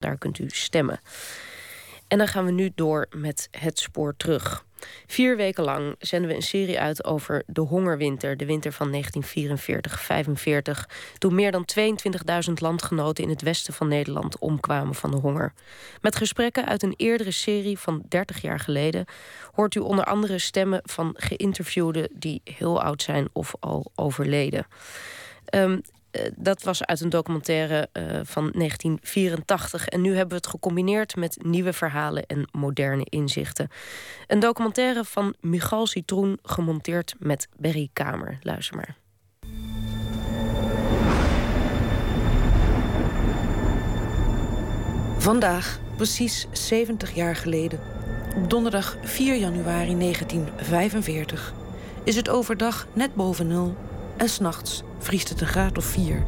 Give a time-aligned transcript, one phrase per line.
[0.00, 1.00] Daar kunt u stemmen.
[2.08, 4.64] En dan gaan we nu door met het spoor terug.
[5.06, 8.36] Vier weken lang zenden we een serie uit over de hongerwinter.
[8.36, 9.00] De winter van 1944-45.
[11.18, 11.68] Toen meer dan
[12.48, 15.52] 22.000 landgenoten in het westen van Nederland omkwamen van de honger.
[16.00, 19.04] Met gesprekken uit een eerdere serie van 30 jaar geleden...
[19.52, 22.08] hoort u onder andere stemmen van geïnterviewden...
[22.12, 24.66] die heel oud zijn of al overleden.
[25.54, 25.78] Um, eh,
[26.36, 29.88] dat was uit een documentaire uh, van 1984.
[29.88, 33.68] En nu hebben we het gecombineerd met nieuwe verhalen en moderne inzichten.
[34.26, 38.38] Een documentaire van Michal Citroen, gemonteerd met Berry Kamer.
[38.42, 38.96] Luister maar.
[45.18, 47.80] Vandaag, precies 70 jaar geleden,
[48.36, 51.52] op donderdag 4 januari 1945,
[52.04, 53.76] is het overdag net boven nul
[54.16, 56.24] en s'nachts vriest het een graad of vier.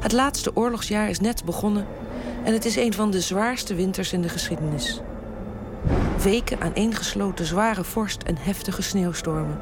[0.00, 1.86] Het laatste oorlogsjaar is net begonnen
[2.44, 5.00] en het is een van de zwaarste winters in de geschiedenis.
[6.22, 9.60] Weken aaneengesloten zware vorst en heftige sneeuwstormen.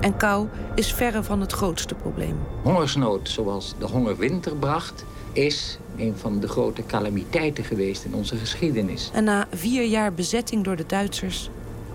[0.00, 2.38] En kou is verre van het grootste probleem.
[2.62, 9.10] Hongersnood, zoals de hongerwinter bracht, is een van de grote calamiteiten geweest in onze geschiedenis.
[9.12, 11.50] En na vier jaar bezetting door de Duitsers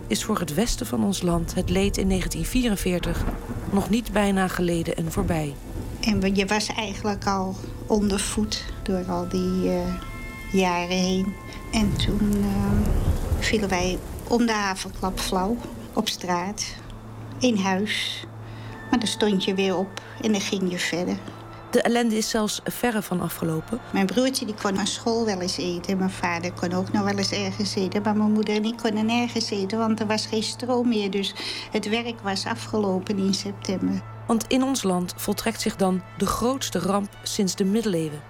[0.08, 3.24] is voor het westen van ons land het leed in 1944
[3.72, 5.54] nog niet bijna geleden en voorbij.
[6.00, 7.56] En je was eigenlijk al
[7.88, 9.96] ondervoed door al die uh,
[10.52, 11.34] jaren heen.
[11.72, 12.46] En toen uh,
[13.40, 15.58] vielen wij om de havenklap flauw
[15.94, 16.66] op straat,
[17.40, 18.26] in huis.
[18.90, 21.18] Maar dan stond je weer op en dan ging je verder.
[21.76, 23.80] De ellende is zelfs verre van afgelopen.
[23.92, 25.98] Mijn broertje die kon naar school wel eens eten.
[25.98, 28.02] Mijn vader kon ook nog wel eens ergens eten.
[28.02, 31.12] Maar mijn moeder en ik konden nergens eten, want er was geen stroom meer.
[31.12, 31.36] Dus
[31.72, 34.02] het werk was afgelopen in september.
[34.28, 38.22] Want in ons land voltrekt zich dan de grootste ramp sinds de middeleeuwen.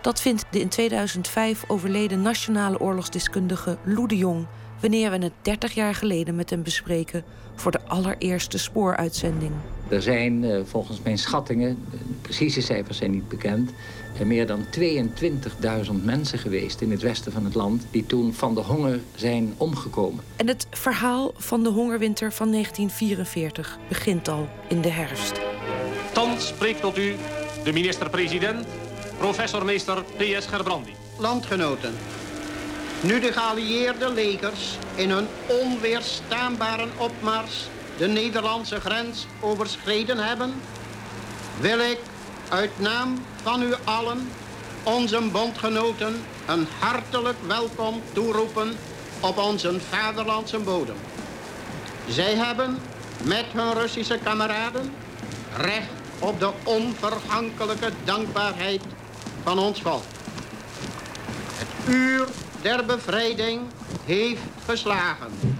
[0.00, 4.46] Dat vindt de in 2005 overleden nationale oorlogsdeskundige Lou de Jong
[4.80, 9.52] wanneer we het 30 jaar geleden met hem bespreken voor de allereerste spooruitzending.
[9.88, 13.70] Er zijn eh, volgens mijn schattingen, de precieze cijfers zijn niet bekend,
[14.18, 18.54] er meer dan 22.000 mensen geweest in het westen van het land die toen van
[18.54, 20.24] de honger zijn omgekomen.
[20.36, 25.40] En het verhaal van de hongerwinter van 1944 begint al in de herfst.
[26.12, 27.14] Thans spreekt tot u
[27.64, 28.66] de minister-president,
[29.18, 30.46] professor meester P.S.
[30.46, 30.92] Gerbrandi.
[31.18, 31.94] Landgenoten,
[33.00, 40.54] nu de geallieerde legers in hun onweerstaanbare opmars de Nederlandse grens overschreden hebben,
[41.60, 41.98] wil ik
[42.48, 44.28] uit naam van u allen,
[44.82, 48.76] onze bondgenoten, een hartelijk welkom toeroepen
[49.20, 50.96] op onze vaderlandse bodem.
[52.08, 52.78] Zij hebben
[53.22, 54.92] met hun Russische kameraden
[55.56, 58.80] recht op de onvergankelijke dankbaarheid
[59.42, 60.02] van ons volk.
[61.54, 62.26] Het uur
[62.62, 63.60] der bevrijding
[64.04, 65.55] heeft geslagen.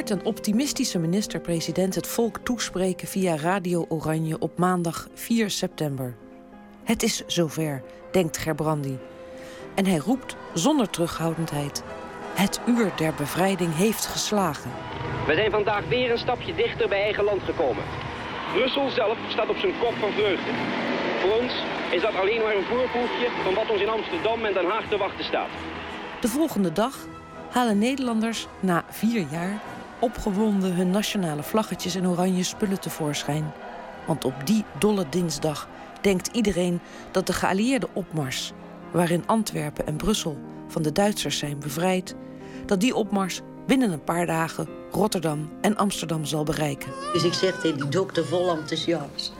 [0.00, 6.16] Hoort een optimistische minister-president het volk toespreken via Radio Oranje op maandag 4 september.
[6.84, 8.98] Het is zover, denkt Gerbrandi.
[9.74, 11.82] En hij roept zonder terughoudendheid:
[12.34, 14.70] Het uur der bevrijding heeft geslagen.
[15.26, 17.84] We zijn vandaag weer een stapje dichter bij eigen land gekomen.
[18.52, 20.50] Brussel zelf staat op zijn kop van vreugde.
[21.20, 21.52] Voor ons
[21.90, 24.96] is dat alleen maar een voorproefje van wat ons in Amsterdam en Den Haag te
[24.96, 25.50] wachten staat.
[26.20, 27.06] De volgende dag
[27.50, 29.60] halen Nederlanders na vier jaar
[30.00, 33.52] opgewonden hun nationale vlaggetjes en oranje spullen tevoorschijn.
[34.06, 35.68] Want op die dolle dinsdag
[36.00, 36.80] denkt iedereen
[37.10, 38.52] dat de geallieerde opmars,
[38.90, 40.38] waarin Antwerpen en Brussel
[40.68, 42.14] van de Duitsers zijn bevrijd,
[42.66, 46.92] dat die opmars binnen een paar dagen Rotterdam en Amsterdam zal bereiken.
[47.12, 49.32] Dus ik zeg tegen die dokter vol enthousiast.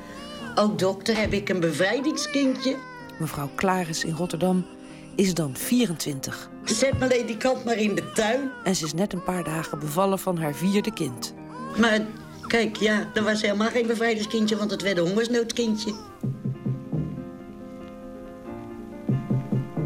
[0.55, 2.77] Ook dokter, heb ik een bevrijdingskindje?
[3.19, 4.67] Mevrouw Klaris in Rotterdam
[5.15, 6.50] is dan 24.
[6.75, 8.51] Zet me alleen die kant maar in de tuin.
[8.65, 11.35] En ze is net een paar dagen bevallen van haar vierde kind.
[11.77, 12.01] Maar
[12.47, 15.95] kijk, ja, dat was helemaal geen bevrijdingskindje, want het werd een hongersnoodkindje.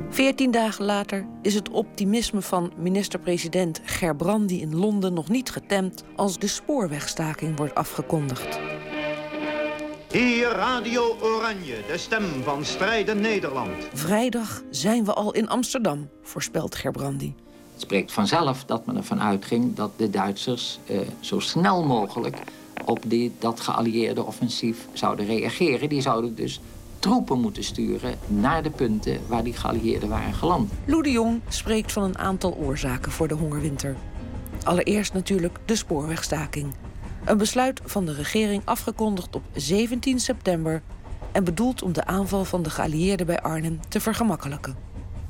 [0.08, 6.38] Veertien dagen later is het optimisme van minister-president Gerbrandi in Londen nog niet getemd als
[6.38, 8.58] de spoorwegstaking wordt afgekondigd.
[10.14, 13.70] Hier Radio Oranje, de stem van strijdend Nederland.
[13.92, 17.34] Vrijdag zijn we al in Amsterdam, voorspelt Gerbrandi.
[17.72, 22.36] Het spreekt vanzelf dat men ervan uitging dat de Duitsers eh, zo snel mogelijk
[22.84, 25.88] op die, dat geallieerde offensief zouden reageren.
[25.88, 26.60] Die zouden dus
[26.98, 30.72] troepen moeten sturen naar de punten waar die geallieerden waren geland.
[30.84, 33.96] Lou de Jong spreekt van een aantal oorzaken voor de hongerwinter.
[34.64, 36.74] Allereerst natuurlijk de spoorwegstaking.
[37.24, 40.82] Een besluit van de regering afgekondigd op 17 september
[41.32, 44.76] en bedoeld om de aanval van de geallieerden bij Arnhem te vergemakkelijken.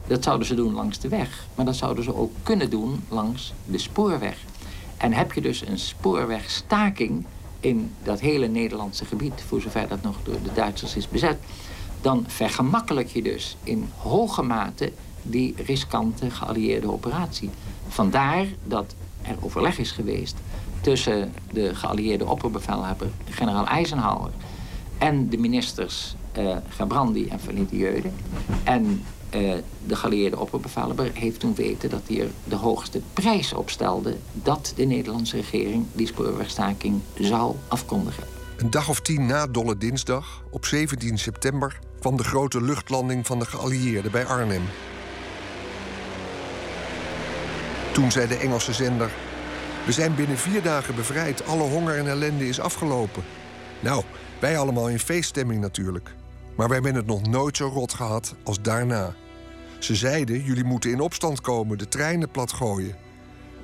[0.07, 3.53] Dat zouden ze doen langs de weg, maar dat zouden ze ook kunnen doen langs
[3.67, 4.37] de spoorweg.
[4.97, 7.25] En heb je dus een spoorwegstaking
[7.61, 11.39] in dat hele Nederlandse gebied, voor zover dat nog door de Duitsers is bezet,
[12.01, 14.93] dan vergemakkelijk je dus in hoge mate
[15.23, 17.51] die riskante geallieerde operatie.
[17.89, 20.37] Vandaar dat er overleg is geweest
[20.85, 24.31] tussen de geallieerde opperbevelhebber, generaal Eisenhower,
[24.99, 28.09] en de ministers uh, Gabrandi en Van Jeude.
[28.65, 29.03] En
[29.35, 29.55] uh,
[29.87, 34.73] de geallieerde opperbevelhebber heeft toen weten dat hij er de hoogste prijs op stelde dat
[34.77, 38.25] de Nederlandse regering die spoorwegstaking zou afkondigen.
[38.57, 43.39] Een dag of tien na Dolle Dinsdag, op 17 september, kwam de grote luchtlanding van
[43.39, 44.63] de geallieerden bij Arnhem.
[47.93, 49.11] Toen zei de Engelse zender:
[49.85, 53.23] We zijn binnen vier dagen bevrijd, alle honger en ellende is afgelopen.
[53.81, 54.05] Nou,
[54.41, 56.15] wij allemaal in feeststemming natuurlijk.
[56.57, 59.15] Maar wij hebben het nog nooit zo rot gehad als daarna.
[59.79, 62.97] Ze zeiden: Jullie moeten in opstand komen, de treinen platgooien.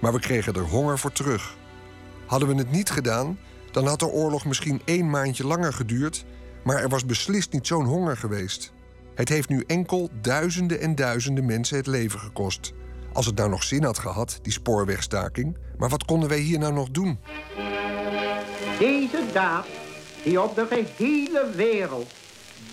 [0.00, 1.56] Maar we kregen er honger voor terug.
[2.26, 3.38] Hadden we het niet gedaan,
[3.72, 6.24] dan had de oorlog misschien één maandje langer geduurd,
[6.64, 8.72] maar er was beslist niet zo'n honger geweest.
[9.14, 12.72] Het heeft nu enkel duizenden en duizenden mensen het leven gekost.
[13.12, 15.56] Als het nou nog zin had gehad, die spoorwegstaking.
[15.78, 17.18] Maar wat konden wij hier nou nog doen?
[18.78, 19.66] Deze daad,
[20.24, 22.10] die op de gehele wereld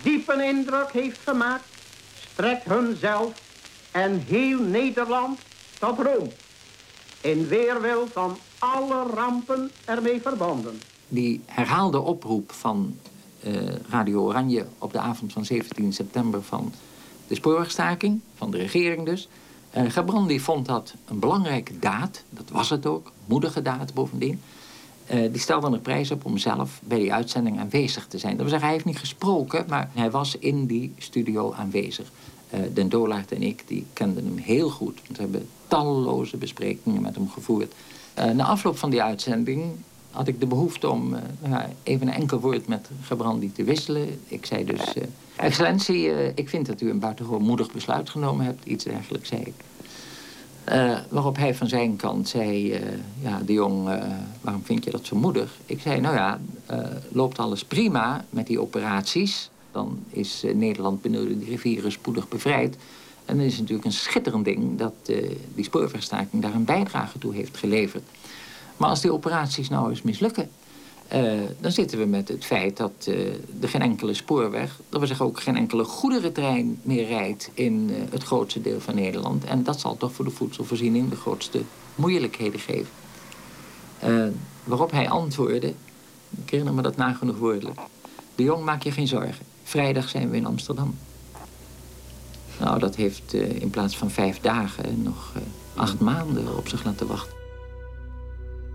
[0.02, 1.64] diepe indruk heeft gemaakt,
[2.32, 3.32] strekt hunzelf
[3.90, 5.38] en heel Nederland
[5.78, 6.28] tot roem.
[7.20, 10.80] In weerwil van alle rampen ermee verbonden.
[11.08, 12.98] Die herhaalde oproep van
[13.44, 13.54] uh,
[13.90, 16.72] Radio Oranje op de avond van 17 september van
[17.26, 19.28] de spoorwegstaking, van de regering dus.
[19.86, 24.40] Gabrandi vond dat een belangrijke daad, dat was het ook, moedige daad bovendien.
[25.12, 28.32] Uh, die stelde er prijs op om zelf bij die uitzending aanwezig te zijn.
[28.32, 32.10] Dat wil zeggen, hij heeft niet gesproken, maar hij was in die studio aanwezig.
[32.54, 35.00] Uh, Den Dolaert en ik, die kenden hem heel goed.
[35.08, 37.74] We hebben talloze besprekingen met hem gevoerd.
[38.18, 39.64] Uh, na afloop van die uitzending
[40.10, 41.16] had ik de behoefte om
[41.82, 44.20] even een enkel woord met Gebrandi te wisselen.
[44.26, 44.94] Ik zei dus,
[45.36, 48.64] excellentie, ik vind dat u een buitengewoon moedig besluit genomen hebt.
[48.64, 49.54] Iets dergelijks zei ik.
[51.08, 52.80] Waarop hij van zijn kant zei,
[53.20, 53.88] ja, de jong,
[54.40, 55.56] waarom vind je dat zo moedig?
[55.66, 56.40] Ik zei, nou ja,
[57.08, 59.50] loopt alles prima met die operaties.
[59.72, 62.76] Dan is Nederland beneden die rivieren spoedig bevrijd.
[63.24, 64.94] En dan is natuurlijk een schitterend ding dat
[65.54, 68.02] die spoorwegstaking daar een bijdrage toe heeft geleverd.
[68.76, 70.50] Maar als die operaties nou eens mislukken...
[71.14, 73.16] Uh, dan zitten we met het feit dat uh,
[73.60, 74.80] er geen enkele spoorweg...
[74.88, 77.50] dat we zeggen ook geen enkele goederentrein meer rijdt...
[77.54, 79.44] in uh, het grootste deel van Nederland.
[79.44, 81.62] En dat zal toch voor de voedselvoorziening de grootste
[81.94, 82.92] moeilijkheden geven.
[84.64, 85.74] waarop hij antwoordde,
[86.30, 87.80] ik herinner me dat nagenoeg woordelijk...
[88.34, 89.46] De jong, maak je geen zorgen.
[89.62, 90.98] Vrijdag zijn we in Amsterdam.
[92.60, 95.32] Nou, dat heeft in plaats van vijf dagen nog
[95.74, 97.37] acht maanden op zich laten wachten.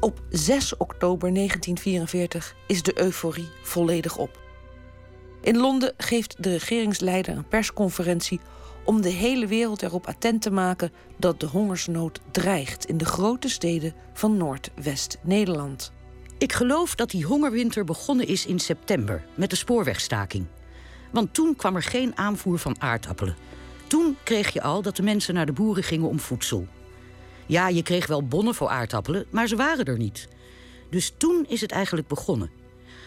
[0.04, 4.42] Op 6 oktober 1944 is de euforie volledig op.
[5.42, 8.40] In Londen geeft de regeringsleider een persconferentie
[8.84, 13.50] om de hele wereld erop attent te maken dat de hongersnood dreigt in de grote
[13.50, 15.92] steden van Noordwest-Nederland.
[16.38, 20.46] Ik geloof dat die hongerwinter begonnen is in september met de spoorwegstaking.
[21.12, 23.36] Want toen kwam er geen aanvoer van aardappelen.
[23.88, 26.68] Toen kreeg je al dat de mensen naar de boeren gingen om voedsel.
[27.54, 30.28] Ja, je kreeg wel bonnen voor aardappelen, maar ze waren er niet.
[30.90, 32.50] Dus toen is het eigenlijk begonnen.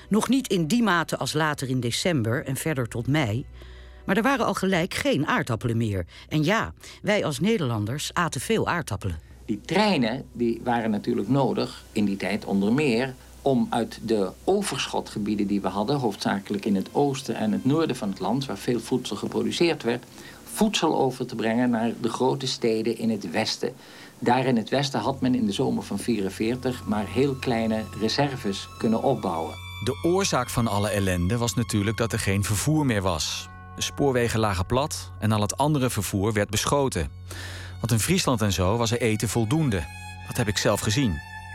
[0.08, 3.46] Nog niet in die mate als later in december en verder tot mei.
[4.04, 6.06] Maar er waren al gelijk geen aardappelen meer.
[6.28, 9.18] En ja, wij als Nederlanders aten veel aardappelen.
[9.44, 15.46] Die treinen die waren natuurlijk nodig in die tijd onder meer om uit de overschotgebieden
[15.46, 18.80] die we hadden, hoofdzakelijk in het oosten en het noorden van het land, waar veel
[18.80, 20.04] voedsel geproduceerd werd,
[20.56, 23.72] voedsel over te brengen naar de grote steden in het westen.
[24.18, 28.68] Daar in het westen had men in de zomer van 44 maar heel kleine reserves
[28.78, 29.54] kunnen opbouwen.
[29.84, 33.48] De oorzaak van alle ellende was natuurlijk dat er geen vervoer meer was.
[33.76, 37.10] De spoorwegen lagen plat en al het andere vervoer werd beschoten.
[37.80, 39.84] Want in Friesland en zo was er eten voldoende.
[40.26, 41.10] Dat heb ik zelf gezien.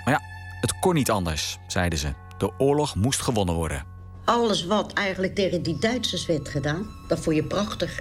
[0.05, 0.21] Maar ja,
[0.61, 2.13] het kon niet anders, zeiden ze.
[2.37, 3.85] De oorlog moest gewonnen worden.
[4.25, 7.99] Alles wat eigenlijk tegen die Duitsers werd gedaan, dat vond je prachtig.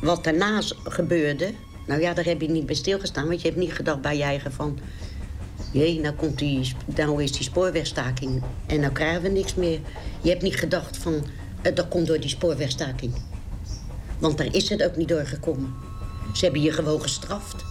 [0.00, 1.54] Wat daarna gebeurde,
[1.86, 3.28] nou ja, daar heb je niet bij stilgestaan.
[3.28, 4.78] Want je hebt niet gedacht bij je eigen van...
[5.70, 9.80] Jee, nou, komt die, nou is die spoorwegstaking en nou krijgen we niks meer.
[10.20, 13.12] Je hebt niet gedacht van, uh, dat komt door die spoorwegstaking.
[14.18, 15.74] Want daar is het ook niet doorgekomen.
[16.34, 17.64] Ze hebben je gewoon gestraft.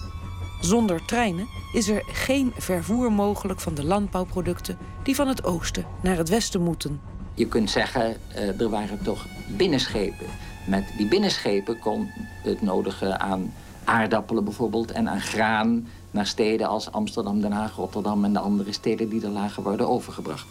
[0.62, 6.18] Zonder treinen is er geen vervoer mogelijk van de landbouwproducten die van het oosten naar
[6.18, 7.00] het westen moeten.
[7.34, 10.28] Je kunt zeggen, uh, er waren toch binnenschepen.
[10.68, 12.10] Met die binnenschepen kon
[12.44, 13.54] het nodige aan
[13.86, 18.72] aardappelen bijvoorbeeld en aan graan naar steden als Amsterdam, Den Haag, Rotterdam en de andere
[18.72, 20.48] steden die er lagen worden overgebracht.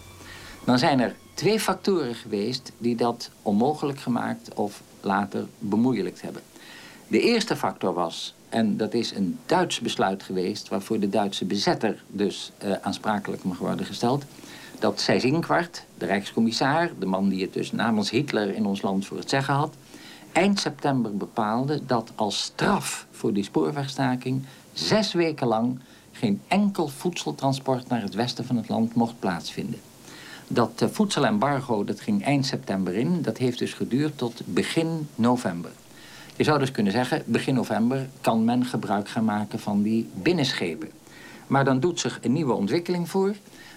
[0.65, 6.43] Dan zijn er twee factoren geweest die dat onmogelijk gemaakt of later bemoeilijkt hebben.
[7.09, 10.69] De eerste factor was, en dat is een Duits besluit geweest...
[10.69, 14.25] waarvoor de Duitse bezetter dus uh, aansprakelijk mag worden gesteld...
[14.79, 19.17] dat Seyss-Inquart, de rijkscommissaar, de man die het dus namens Hitler in ons land voor
[19.17, 19.75] het zeggen had...
[20.35, 24.45] eind september bepaalde dat als straf voor die spoorwegstaking...
[24.73, 25.79] zes weken lang
[26.13, 29.81] geen enkel voedseltransport naar het westen van het land mocht plaatsvinden.
[30.49, 33.23] Dat uh, voedselembargo dat ging eind september in.
[33.23, 35.71] Dat heeft dus geduurd tot begin november.
[36.37, 40.91] Je zou dus kunnen zeggen, begin november kan men gebruik gaan maken van die binnenschepen.
[41.47, 43.35] Maar dan doet zich een nieuwe ontwikkeling voor.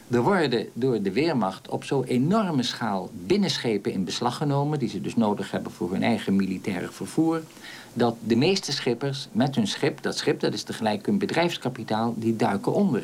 [0.09, 4.79] Er worden door de Weermacht op zo'n enorme schaal binnenschepen in beslag genomen...
[4.79, 7.41] die ze dus nodig hebben voor hun eigen militaire vervoer...
[7.93, 12.13] dat de meeste schippers met hun schip, dat schip dat is tegelijk hun bedrijfskapitaal...
[12.17, 13.03] die duiken onder.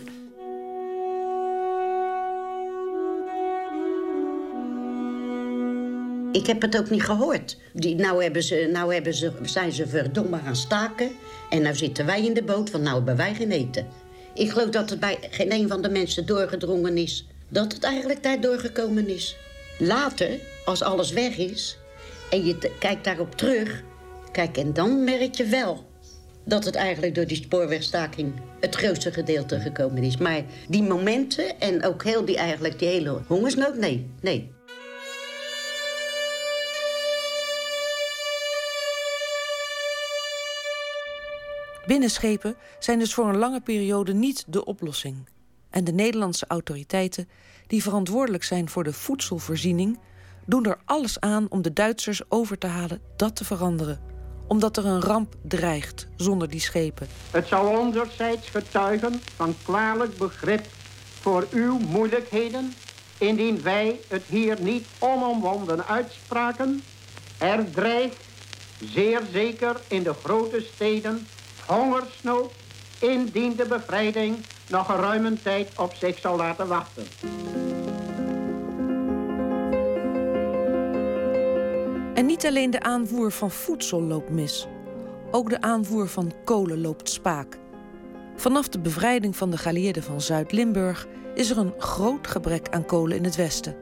[6.31, 7.57] Ik heb het ook niet gehoord.
[7.73, 11.11] Die, nou hebben ze, nou hebben ze, zijn ze verdomme gaan staken.
[11.49, 13.87] En nou zitten wij in de boot, want nou hebben wij geen eten.
[14.33, 17.27] Ik geloof dat het bij geen een van de mensen doorgedrongen is.
[17.49, 19.35] Dat het eigenlijk daar doorgekomen is.
[19.79, 20.29] Later,
[20.65, 21.77] als alles weg is
[22.29, 23.83] en je kijkt daarop terug...
[24.31, 25.85] Kijk, en dan merk je wel
[26.45, 30.17] dat het eigenlijk door die spoorwegstaking het grootste gedeelte gekomen is.
[30.17, 34.51] Maar die momenten en ook heel die, eigenlijk die hele hongersnood, nee, nee.
[41.85, 45.27] Binnenschepen zijn dus voor een lange periode niet de oplossing.
[45.69, 47.29] En de Nederlandse autoriteiten,
[47.67, 49.99] die verantwoordelijk zijn voor de voedselvoorziening,
[50.45, 54.01] doen er alles aan om de Duitsers over te halen dat te veranderen.
[54.47, 57.07] Omdat er een ramp dreigt zonder die schepen.
[57.31, 60.65] Het zou onderzijds getuigen van kwalijk begrip
[61.19, 62.73] voor uw moeilijkheden,
[63.17, 66.81] indien wij het hier niet onomwonden uitspraken.
[67.37, 68.17] Er dreigt,
[68.93, 71.27] zeer zeker in de grote steden,
[71.67, 72.51] hongersnood
[72.99, 74.37] indien de bevrijding
[74.69, 77.03] nog een ruime tijd op zich zou laten wachten.
[82.13, 84.67] En niet alleen de aanvoer van voedsel loopt mis.
[85.31, 87.57] Ook de aanvoer van kolen loopt spaak.
[88.35, 93.17] Vanaf de bevrijding van de geallieerden van Zuid-Limburg is er een groot gebrek aan kolen
[93.17, 93.75] in het westen.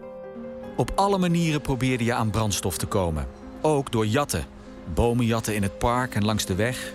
[0.78, 3.28] Op alle manieren probeerde je aan brandstof te komen.
[3.62, 4.46] Ook door jatten.
[4.94, 6.94] Bomen jatten in het park en langs de weg.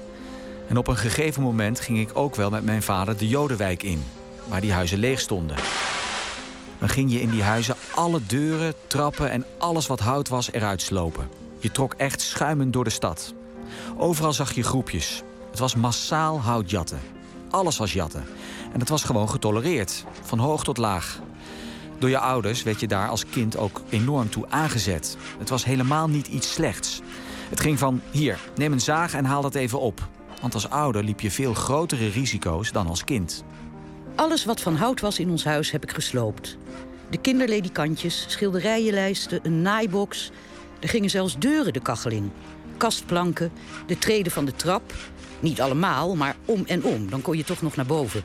[0.69, 4.05] En op een gegeven moment ging ik ook wel met mijn vader de Jodenwijk in,
[4.49, 5.57] waar die huizen leeg stonden.
[6.79, 10.83] Dan ging je in die huizen alle deuren, trappen en alles wat hout was eruit
[10.83, 11.29] slopen.
[11.59, 13.35] Je trok echt schuimend door de stad.
[13.97, 15.23] Overal zag je groepjes.
[15.51, 17.01] Het was massaal houtjatten.
[17.51, 18.25] Alles was jatten.
[18.73, 21.21] En het was gewoon getolereerd, van hoog tot laag.
[21.99, 25.17] Door je ouders werd je daar als kind ook enorm toe aangezet.
[25.39, 27.01] Het was helemaal niet iets slechts.
[27.49, 30.09] Het ging van, hier, neem een zaag en haal dat even op.
[30.41, 33.45] Want als ouder liep je veel grotere risico's dan als kind.
[34.15, 36.57] Alles wat van hout was in ons huis heb ik gesloopt.
[37.11, 40.31] De kinderledikantjes, schilderijenlijsten, een naaibox.
[40.81, 42.33] Er gingen zelfs deuren de kachel in.
[42.77, 43.53] Kastplanken,
[43.87, 44.95] de treden van de trap.
[45.41, 47.11] Niet allemaal, maar om en om.
[47.11, 48.23] Dan kon je toch nog naar boven.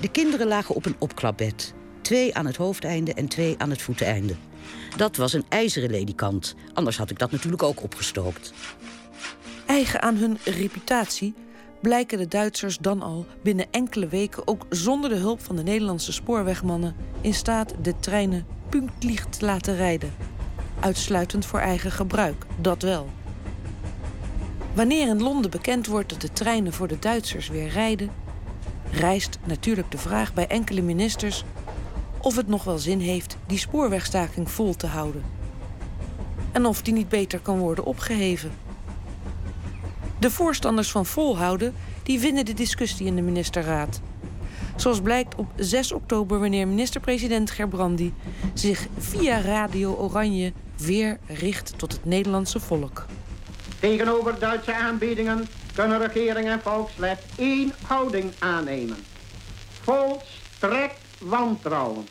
[0.00, 1.74] De kinderen lagen op een opklapbed.
[2.00, 4.34] Twee aan het hoofdeinde en twee aan het voeteinde.
[4.96, 6.54] Dat was een ijzeren ledikant.
[6.74, 8.52] Anders had ik dat natuurlijk ook opgestookt.
[9.66, 11.34] Eigen aan hun reputatie
[11.80, 16.12] blijken de Duitsers dan al binnen enkele weken, ook zonder de hulp van de Nederlandse
[16.12, 20.14] spoorwegmannen, in staat de treinen punktlicht te laten rijden.
[20.80, 23.08] Uitsluitend voor eigen gebruik, dat wel.
[24.74, 28.10] Wanneer in Londen bekend wordt dat de treinen voor de Duitsers weer rijden,
[28.90, 31.44] rijst natuurlijk de vraag bij enkele ministers
[32.20, 35.22] of het nog wel zin heeft die spoorwegstaking vol te houden.
[36.52, 38.65] En of die niet beter kan worden opgeheven.
[40.18, 44.00] De voorstanders van volhouden die winnen de discussie in de ministerraad.
[44.76, 48.12] Zoals blijkt op 6 oktober wanneer minister-president Gerbrandy
[48.54, 53.06] zich via Radio Oranje weer richt tot het Nederlandse volk.
[53.80, 56.88] Tegenover Duitse aanbiedingen kunnen regering en volk
[57.36, 58.96] één houding aannemen.
[59.82, 62.08] Volstrekt wantrouwen.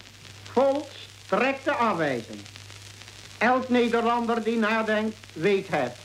[0.52, 2.40] Volstrekte afwijzing.
[3.38, 6.05] Elk Nederlander die nadenkt, weet het.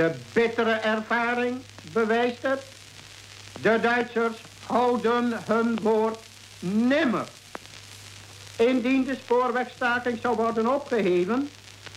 [0.00, 1.60] De bittere ervaring
[1.92, 2.62] bewijst het.
[3.62, 6.18] De Duitsers houden hun woord
[6.58, 7.28] nimmer.
[8.56, 11.48] Indien de spoorwegstaking zou worden opgeheven,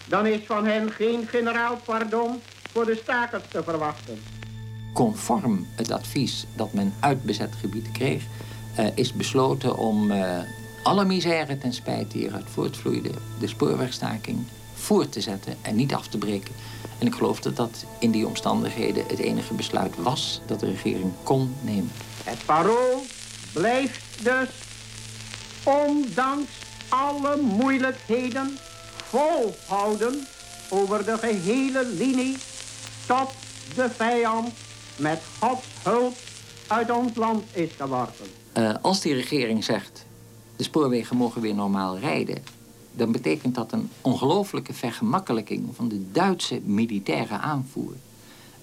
[0.05, 2.41] dan is van hen geen generaal pardon
[2.71, 4.19] voor de stakers te verwachten.
[4.93, 8.23] Conform het advies dat men uit bezet gebied kreeg,
[8.79, 10.39] uh, is besloten om uh,
[10.83, 16.07] alle misère ten spijt die eruit voortvloeide, de spoorwegstaking voort te zetten en niet af
[16.07, 16.53] te breken.
[17.03, 21.11] En ik geloof dat dat in die omstandigheden het enige besluit was dat de regering
[21.23, 21.91] kon nemen.
[22.23, 23.05] Het parool
[23.53, 24.49] blijft dus,
[25.63, 26.51] ondanks
[26.89, 28.57] alle moeilijkheden,
[28.95, 30.27] volhouden
[30.69, 32.37] over de gehele linie
[33.05, 33.29] tot
[33.75, 34.53] de vijand
[34.95, 36.15] met Gods hulp
[36.67, 38.25] uit ons land is geworpen.
[38.57, 40.05] Uh, als die regering zegt,
[40.55, 42.62] de spoorwegen mogen weer normaal rijden...
[42.95, 47.93] dan betekent dat een ongelooflijke vergemakkelijking van de Duitse militaire aanvoer.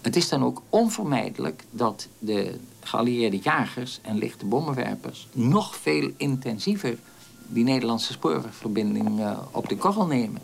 [0.01, 5.29] Het is dan ook onvermijdelijk dat de geallieerde jagers en lichte bommenwerpers...
[5.33, 6.99] nog veel intensiever
[7.47, 10.43] die Nederlandse spoorwegverbinding uh, op de korrel nemen.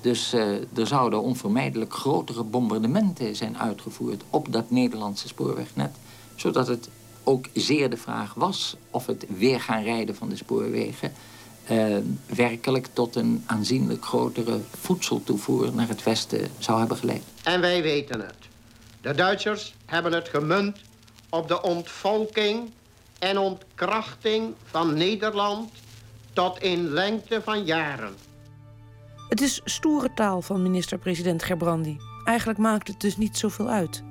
[0.00, 5.90] Dus uh, er zouden onvermijdelijk grotere bombardementen zijn uitgevoerd op dat Nederlandse spoorwegnet.
[6.34, 6.88] Zodat het
[7.24, 11.12] ook zeer de vraag was of het weer gaan rijden van de spoorwegen
[11.70, 11.96] uh,
[12.26, 17.22] werkelijk tot een aanzienlijk grotere voedseltoevoer naar het westen zou hebben geleid.
[17.42, 18.34] En wij weten het.
[19.00, 20.78] De Duitsers hebben het gemunt
[21.28, 22.70] op de ontvolking
[23.18, 25.70] en ontkrachting van Nederland
[26.32, 28.14] tot in lengte van jaren.
[29.28, 31.96] Het is stoere taal van minister-president Gerbrandy.
[32.24, 34.02] Eigenlijk maakt het dus niet zoveel uit.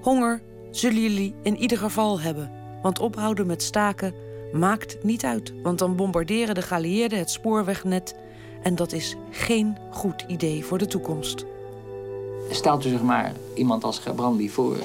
[0.00, 2.50] Honger zullen jullie in ieder geval hebben,
[2.82, 4.14] want ophouden met staken
[4.52, 8.14] maakt niet uit, want dan bombarderen de geallieerden het spoorwegnet
[8.62, 11.44] en dat is geen goed idee voor de toekomst.
[12.50, 14.76] Stelt u zich maar iemand als Gerbrandy voor,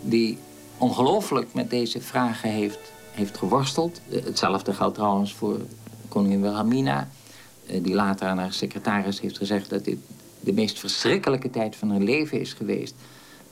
[0.00, 0.38] die
[0.78, 4.00] ongelooflijk met deze vragen heeft, heeft geworsteld.
[4.08, 5.60] Hetzelfde geldt trouwens voor
[6.08, 7.08] koningin Wilhelmina,
[7.66, 9.98] eh, die later aan haar secretaris heeft gezegd dat dit
[10.40, 12.94] de meest verschrikkelijke tijd van haar leven is geweest.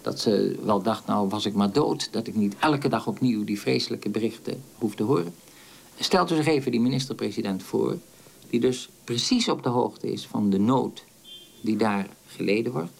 [0.02, 3.44] Dat ze wel dacht, nou was ik maar dood, dat ik niet elke dag opnieuw
[3.44, 5.34] die vreselijke berichten hoef te horen.
[6.02, 7.98] Stelt u zich even die minister-president voor,
[8.50, 11.04] die dus precies op de hoogte is van de nood
[11.60, 12.92] die daar geleden wordt,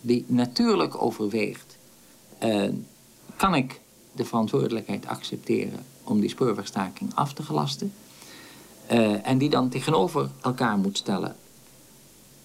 [0.00, 1.76] die natuurlijk overweegt,
[2.42, 2.68] uh,
[3.36, 3.80] kan ik
[4.12, 7.92] de verantwoordelijkheid accepteren om die spoorwegstaking af te gelasten?
[8.92, 11.36] Uh, en die dan tegenover elkaar moet stellen.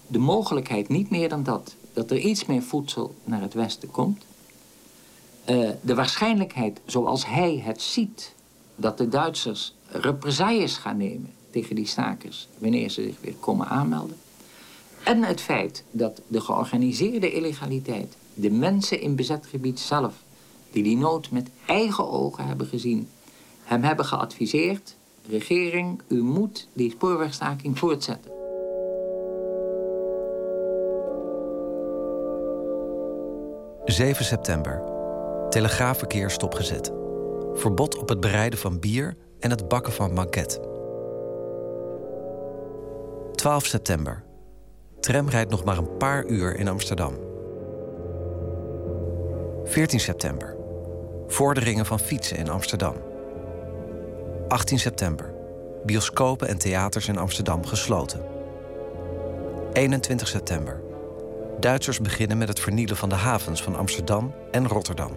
[0.06, 4.24] De mogelijkheid, niet meer dan dat, dat er iets meer voedsel naar het westen komt.
[5.50, 8.34] Uh, de waarschijnlijkheid, zoals hij het ziet,
[8.76, 14.16] dat de Duitsers represailles gaan nemen tegen die stakers wanneer ze zich weer komen aanmelden.
[15.04, 20.14] En het feit dat de georganiseerde illegaliteit, de mensen in bezet gebied zelf,
[20.70, 23.08] die die nood met eigen ogen hebben gezien,
[23.64, 24.96] hem hebben geadviseerd
[25.28, 28.32] regering, u moet die spoorwegstaking voortzetten.
[33.84, 34.82] ...7 september.
[35.50, 36.92] Telegraafverkeer stopgezet.
[37.54, 40.60] Verbod op het bereiden van bier en het bakken van banket.
[43.32, 44.22] 12 september.
[45.00, 47.14] Tram rijdt nog maar een paar uur in Amsterdam.
[49.64, 50.56] 14 september.
[51.26, 52.94] Vorderingen van fietsen in Amsterdam.
[54.48, 55.34] 18 september.
[55.84, 58.20] Bioscopen en theaters in Amsterdam gesloten.
[59.72, 60.80] 21 september.
[61.60, 65.10] Duitsers beginnen met het vernielen van de havens van Amsterdam en Rotterdam.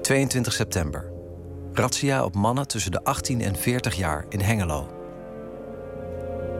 [0.00, 1.18] 22 september.
[1.72, 4.88] Razzia op mannen tussen de 18 en 40 jaar in Hengelo.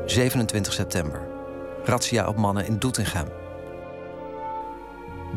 [0.07, 1.29] 27 september.
[1.85, 3.27] Razzia op mannen in Doetinchem.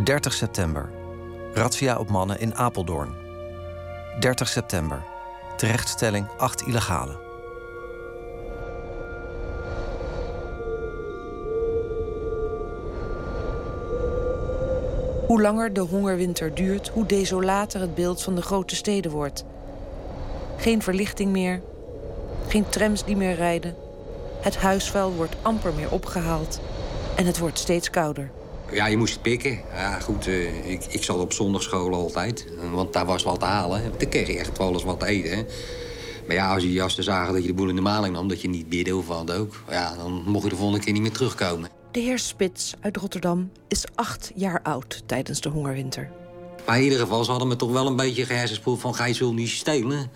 [0.04, 0.90] 30 september.
[1.54, 3.16] Razzia op mannen in Apeldoorn.
[4.20, 5.04] 30 september.
[5.58, 7.22] Terechtstelling 8 illegale.
[15.28, 19.46] Hoe langer de hongerwinter duurt, hoe desolater het beeld van de grote steden wordt.
[20.64, 21.62] Geen verlichting meer,
[22.48, 23.76] geen trams die meer rijden.
[24.42, 26.60] Het huisvuil wordt amper meer opgehaald
[27.16, 28.32] en het wordt steeds kouder.
[28.72, 29.60] Ja, je moest pikken.
[29.74, 32.48] Ja, goed, uh, ik, ik zat op zondagschool altijd.
[32.72, 33.92] Want daar was wat te halen.
[33.98, 35.38] Dan kreeg je echt wel eens wat te eten.
[35.38, 35.44] Hè.
[36.28, 38.28] Maar ja, als je jasten zagen dat je de boel in de maling nam...
[38.28, 39.64] dat je niet bidden of wat ook...
[39.70, 41.70] Ja, dan mocht je de volgende keer niet meer terugkomen.
[41.92, 46.10] De heer Spits uit Rotterdam is acht jaar oud tijdens de hongerwinter.
[46.66, 48.96] Maar in ieder geval, ze hadden me toch wel een beetje gehersenspoeld van...
[48.96, 50.12] gij zult niet stelen.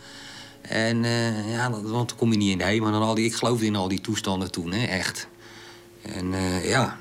[0.69, 2.81] En uh, ja, want dan kom je niet in de.
[2.81, 5.27] Maar dan al die, ik geloofde in al die toestanden toen, hè, echt.
[6.01, 6.97] En uh, ja,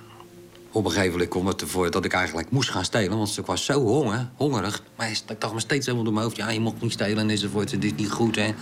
[0.76, 3.18] op een gegeven moment kwam het ervoor dat ik eigenlijk moest gaan stelen.
[3.18, 4.82] Want ik was zo honger, hongerig.
[4.96, 6.36] Maar ik dacht me steeds helemaal door mijn hoofd...
[6.36, 8.54] ja, je mag niet stelen enzovoort, het is niet goed, hè.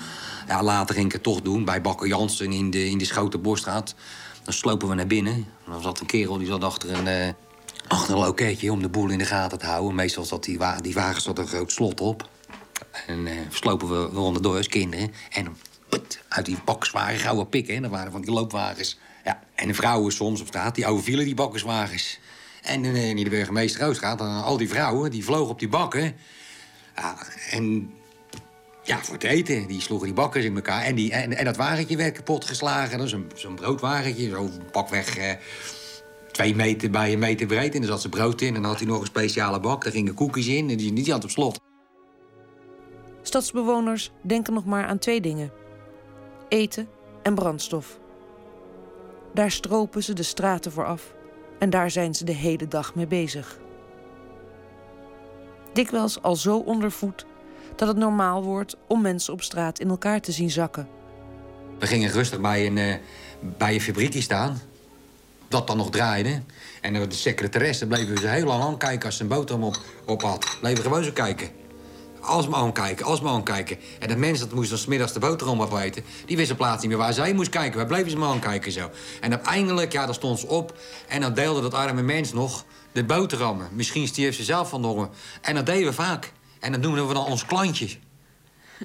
[0.49, 3.95] Ja, later ging ik het toch doen, bij Bakker Jansen in de, in de Schotenborstraat.
[4.43, 5.47] Dan slopen we naar binnen.
[5.67, 7.33] Dan zat een kerel die zat achter een, uh,
[7.89, 9.95] achter een loketje om de boel in de gaten te houden.
[9.95, 12.29] Meestal zat die, wa die wagen zat een groot slot op.
[13.07, 15.13] En uh, slopen we, we onderdoor als kinderen.
[15.31, 15.57] En
[15.89, 17.83] put, uit die bakkerswagen gouden pikken.
[17.83, 18.99] Dat waren van die loopwagens.
[19.25, 22.19] Ja, en de vrouwen soms op straat, die overvielen die bakkerswagens.
[22.63, 26.17] En uh, in de burgemeester Roosstraat, al die vrouwen, die vlogen op die bakken.
[26.97, 27.17] Ja,
[27.51, 27.93] en
[28.85, 29.67] ja, voor het eten.
[29.67, 30.83] Die sloegen die bakkers in elkaar.
[30.83, 33.09] En, die, en, en dat wagentje werd kapot geslagen.
[33.35, 35.33] Zo'n broodwagentje, zo pakweg eh,
[36.33, 37.75] twee meter bij een meter breed.
[37.75, 38.55] En daar zat ze brood in.
[38.55, 39.85] En dan had hij nog een speciale bak.
[39.85, 40.71] Daar gingen koekjes in.
[40.71, 41.64] En die, die had op slot.
[43.27, 45.53] Stadsbewoners denken nog maar aan twee dingen:
[46.49, 46.89] eten
[47.23, 47.99] en brandstof.
[49.35, 51.15] Daar stropen ze de straten voor af.
[51.59, 53.59] En daar zijn ze de hele dag mee bezig.
[55.73, 57.27] Dikwijls al zo ondervoed
[57.77, 60.89] dat het normaal wordt om mensen op straat in elkaar te zien zakken.
[61.79, 62.95] We gingen rustig bij een, uh,
[63.41, 64.61] bij een fabriekje staan,
[65.49, 66.43] dat dan nog draaide.
[66.81, 70.57] En de secretaresse bleven ze heel lang aankijken als ze een boterham op, op had.
[70.61, 71.64] Bleven gewoon zo kijken.
[72.25, 73.79] Alsmaar aankijken, alsmaar aankijken.
[73.99, 76.05] En de mensen dat moesten smiddags de boterham opeten...
[76.27, 77.77] die wisten plaats niet meer waar zij moest kijken.
[77.77, 78.91] Wij bleven ze maar aankijken zo.
[79.21, 80.79] En uiteindelijk, ja, dan stond ze op...
[81.09, 83.69] en dan deelde dat arme mens nog de boterhammen.
[83.73, 85.09] Misschien stierf ze zelf van de
[85.41, 86.33] En dat deden we vaak.
[86.61, 87.89] En dat noemen we dan ons klantje.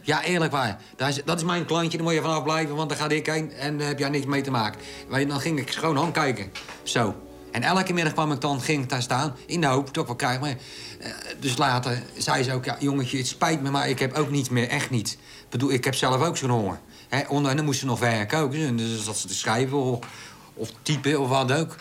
[0.04, 0.82] Ja, eerlijk waar.
[0.96, 3.26] Dat is, dat is mijn klantje, daar moet je vanaf blijven, want dan ga ik
[3.26, 4.82] heen en daar heb jij niks mee te maken.
[5.10, 6.52] Maar dan ging ik schoon hand kijken.
[6.84, 7.29] Zo.
[7.52, 10.16] En elke middag kwam ik dan, ging ik daar staan, in de hoop, toch wel
[10.16, 10.42] krijgen.
[10.42, 11.08] Maar, uh,
[11.40, 14.50] dus later zei ze ook, ja, jongetje, het spijt me, maar ik heb ook niets
[14.50, 15.12] meer, echt niet.
[15.12, 16.80] Ik bedoel, ik heb zelf ook zo'n honger.
[17.08, 20.06] Hè, en dan moest ze nog werken ook, dus zat ze te schrijven of,
[20.54, 21.76] of typen of wat ook.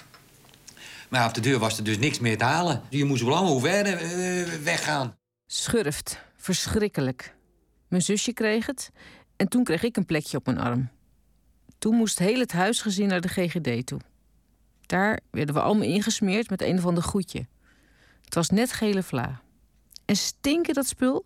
[1.08, 2.82] Maar op de deur was er dus niks meer te halen.
[2.88, 5.16] Je moest wel allemaal verder uh, weggaan.
[5.46, 6.18] Schurft.
[6.36, 7.34] Verschrikkelijk.
[7.88, 8.90] Mijn zusje kreeg het
[9.36, 10.90] en toen kreeg ik een plekje op mijn arm.
[11.78, 14.00] Toen moest heel het huisgezin naar de GGD toe.
[14.88, 17.46] Daar werden we allemaal ingesmeerd met een of ander goedje.
[18.24, 19.40] Het was net gele vla.
[20.04, 21.24] En stinken dat spul?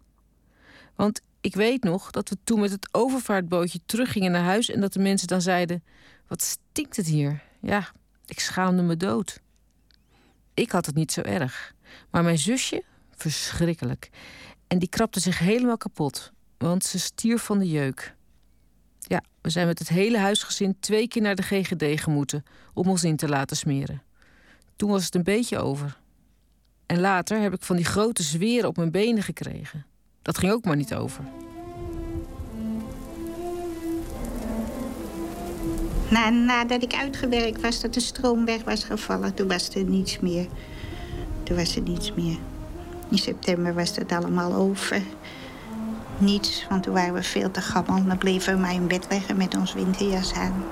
[0.94, 4.92] Want ik weet nog dat we toen met het overvaartbootje teruggingen naar huis en dat
[4.92, 5.84] de mensen dan zeiden:
[6.26, 7.42] Wat stinkt het hier?
[7.60, 7.90] Ja,
[8.26, 9.40] ik schaamde me dood.
[10.54, 11.74] Ik had het niet zo erg.
[12.10, 14.10] Maar mijn zusje, verschrikkelijk.
[14.66, 18.14] En die krabde zich helemaal kapot, want ze stierf van de jeuk.
[19.12, 22.44] Ja, we zijn met het hele huisgezin twee keer naar de GGD gemoeten
[22.74, 24.02] om ons in te laten smeren.
[24.76, 25.98] Toen was het een beetje over.
[26.86, 29.86] En later heb ik van die grote zweren op mijn benen gekregen.
[30.22, 31.24] Dat ging ook maar niet over.
[36.10, 40.18] Na, nadat ik uitgewerkt was, dat de stroom weg was gevallen, toen was er niets
[40.18, 40.46] meer.
[41.42, 42.38] Toen was er niets meer.
[43.10, 45.02] In september was het allemaal over.
[46.22, 48.04] Niets, want toen waren we veel te gammel.
[48.06, 50.64] Dan bleven we maar in bed liggen met ons winterjas aan.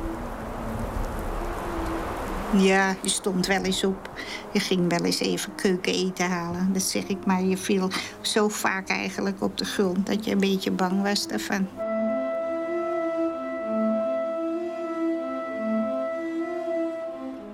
[2.57, 4.11] Ja, je stond wel eens op.
[4.53, 6.73] Je ging wel eens even keuken eten halen.
[6.73, 7.43] Dat zeg ik maar.
[7.43, 11.69] Je viel zo vaak eigenlijk op de grond dat je een beetje bang was daarvan.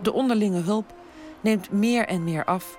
[0.02, 0.94] De onderlinge hulp
[1.40, 2.78] neemt meer en meer af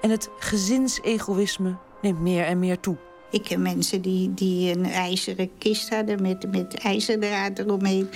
[0.00, 2.96] en het gezinsegoïsme neemt meer en meer toe.
[3.36, 8.08] Ik ken mensen die, die een ijzeren kist hadden met, met ijzerdraad eromheen.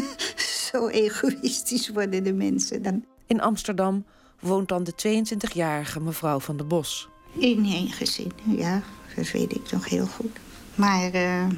[0.70, 3.04] Zo egoïstisch worden de mensen dan.
[3.26, 4.04] In Amsterdam
[4.40, 7.08] woont dan de 22-jarige mevrouw van de Bos.
[7.32, 8.82] In één gezin, ja.
[9.16, 10.36] Dat weet ik nog heel goed.
[10.74, 11.48] Maar uh,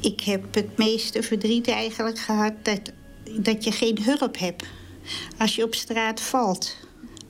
[0.00, 2.80] ik heb het meeste verdriet eigenlijk gehad dat,
[3.40, 4.64] dat je geen hulp hebt.
[5.38, 6.76] Als je op straat valt,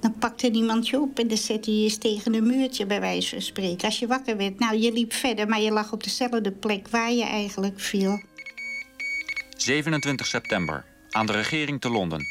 [0.07, 3.29] dan pakte niemand je op en dan zette je je tegen een muurtje, bij wijze
[3.29, 3.85] van spreken.
[3.85, 7.13] Als je wakker werd, nou, je liep verder, maar je lag op dezelfde plek waar
[7.13, 8.23] je eigenlijk viel.
[9.57, 10.85] 27 september.
[11.11, 12.27] Aan de regering te Londen.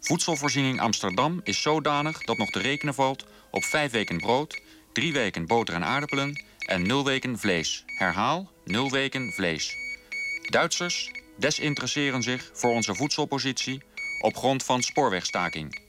[0.00, 4.60] Voedselvoorziening Amsterdam is zodanig dat nog te rekenen valt op vijf weken brood,
[4.92, 7.84] drie weken boter en aardappelen en nul weken vlees.
[7.86, 9.76] Herhaal, nul weken vlees.
[10.50, 13.82] Duitsers desinteresseren zich voor onze voedselpositie
[14.20, 15.83] op grond van spoorwegstaking.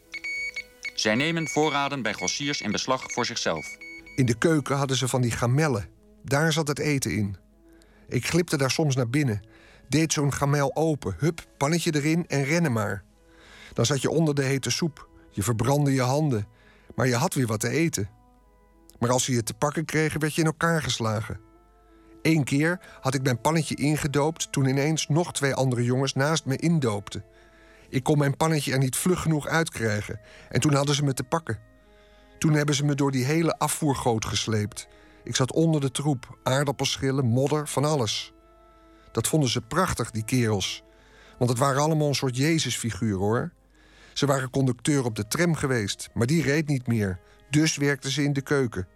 [0.95, 3.77] Zij nemen voorraden bij grossiers in beslag voor zichzelf.
[4.15, 5.89] In de keuken hadden ze van die gamellen.
[6.23, 7.35] Daar zat het eten in.
[8.07, 9.41] Ik glipte daar soms naar binnen.
[9.87, 11.15] Deed zo'n gamel open.
[11.17, 13.03] Hup, pannetje erin en rennen maar.
[13.73, 15.09] Dan zat je onder de hete soep.
[15.29, 16.47] Je verbrandde je handen.
[16.95, 18.09] Maar je had weer wat te eten.
[18.99, 21.39] Maar als ze je te pakken kregen, werd je in elkaar geslagen.
[22.21, 26.57] Eén keer had ik mijn pannetje ingedoopt toen ineens nog twee andere jongens naast me
[26.57, 27.23] indoopten.
[27.89, 30.19] Ik kon mijn pannetje er niet vlug genoeg uitkrijgen.
[30.49, 31.59] En toen hadden ze me te pakken.
[32.37, 34.87] Toen hebben ze me door die hele afvoergoot gesleept.
[35.23, 38.33] Ik zat onder de troep, aardappelschillen, modder, van alles.
[39.11, 40.83] Dat vonden ze prachtig, die kerels.
[41.37, 43.51] Want het waren allemaal een soort Jezusfiguren, hoor.
[44.13, 47.19] Ze waren conducteur op de tram geweest, maar die reed niet meer.
[47.49, 48.87] Dus werkten ze in de keuken.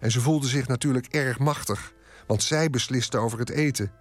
[0.00, 1.92] En ze voelden zich natuurlijk erg machtig,
[2.26, 3.92] want zij beslisten over het eten.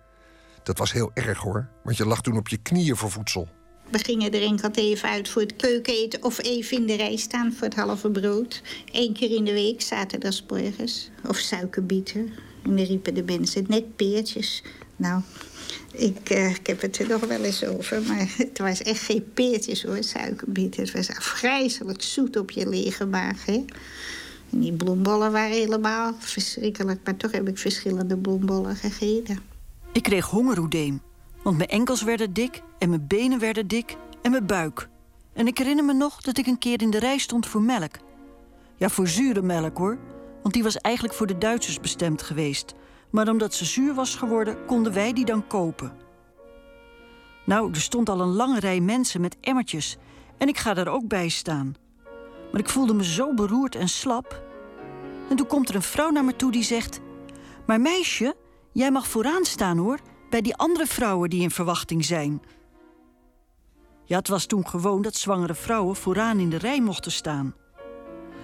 [0.64, 3.48] Dat was heel erg hoor, want je lag toen op je knieën voor voedsel.
[3.92, 7.54] We gingen er enkel even uit voor het keukeneten of even in de rij staan
[7.54, 8.62] voor het halve brood.
[8.92, 11.10] Eén keer in de week, zaterdagmorgens.
[11.28, 12.34] Of suikerbieten.
[12.64, 14.64] En dan riepen de mensen net peertjes.
[14.96, 15.22] Nou,
[15.92, 19.34] ik, uh, ik heb het er nog wel eens over, maar het was echt geen
[19.34, 20.84] peertjes hoor, suikerbieten.
[20.84, 23.46] Het was afgrijzelijk zoet op je lege maag.
[23.46, 23.66] Hè?
[24.52, 29.40] En die bloembollen waren helemaal verschrikkelijk, maar toch heb ik verschillende bloembollen gegeten.
[29.92, 31.02] Ik kreeg hongeroedeem,
[31.44, 34.90] want mijn enkels werden dik en mijn benen werden dik en mijn buik.
[35.34, 37.96] En ik herinner me nog dat ik een keer in de rij stond voor melk.
[38.76, 39.98] Ja, voor zure melk hoor,
[40.42, 42.74] want die was eigenlijk voor de Duitsers bestemd geweest.
[43.10, 45.92] Maar omdat ze zuur was geworden, konden wij die dan kopen.
[47.46, 49.98] Nou, er stond al een lange rij mensen met emmertjes
[50.38, 51.76] en ik ga daar ook bij staan.
[52.52, 54.44] Maar ik voelde me zo beroerd en slap.
[55.30, 57.00] En toen komt er een vrouw naar me toe die zegt:
[57.66, 58.36] Maar meisje,
[58.72, 60.00] jij mag vooraan staan hoor,
[60.30, 62.42] bij die andere vrouwen die in verwachting zijn.
[64.06, 67.56] Ja, het was toen gewoon dat zwangere vrouwen vooraan in de rij mochten staan.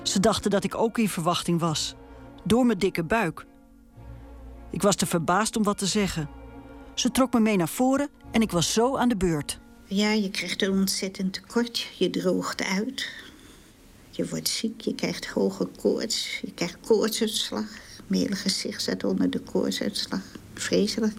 [0.04, 1.95] Ze dachten dat ik ook in verwachting was,
[2.43, 3.45] door mijn dikke buik.
[4.71, 6.30] Ik was te verbaasd om wat te zeggen.
[6.93, 9.60] Ze trok me mee naar voren en ik was zo aan de beurt.
[9.86, 11.88] Ja, je krijgt een ontzettend tekort.
[11.98, 13.10] Je droogt uit.
[14.10, 16.39] Je wordt ziek, je krijgt hoge koorts.
[16.39, 17.65] Je krijgt koortsuitslag.
[18.10, 20.21] Hele gezicht zat onder de koortsuitslag.
[20.54, 21.13] Vreselijk.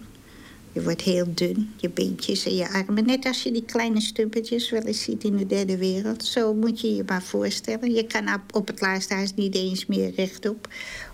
[0.71, 3.05] Je wordt heel dun, je beentjes en je armen.
[3.05, 6.25] Net als je die kleine stumpetjes wel eens ziet in de derde wereld.
[6.25, 7.93] Zo moet je je maar voorstellen.
[7.93, 10.67] Je kan op het laatste huis niet eens meer rechtop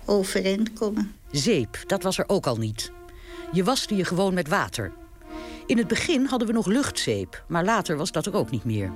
[0.05, 1.11] overeind komen.
[1.31, 2.91] Zeep, dat was er ook al niet.
[3.51, 4.91] Je waste je gewoon met water.
[5.65, 8.91] In het begin hadden we nog luchtzeep, maar later was dat er ook niet meer.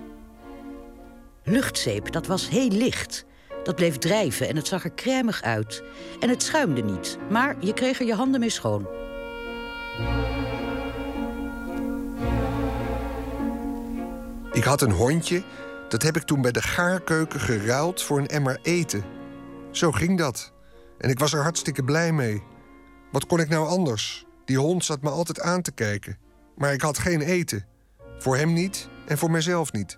[1.43, 3.26] Luchtzeep, dat was heel licht.
[3.63, 5.84] Dat bleef drijven en het zag er crèmig uit.
[6.20, 8.88] En het schuimde niet, maar je kreeg er je handen mee schoon.
[14.58, 15.43] Ik had een hondje,
[15.89, 19.04] dat heb ik toen bij de gaarkeuken geruild voor een emmer eten.
[19.72, 20.54] Zo ging dat.
[20.98, 22.43] En ik was er hartstikke blij mee.
[23.12, 24.26] Wat kon ik nou anders?
[24.46, 26.17] Die hond zat me altijd aan te kijken.
[26.56, 27.65] Maar ik had geen eten.
[28.20, 29.98] Voor hem niet en voor mezelf niet.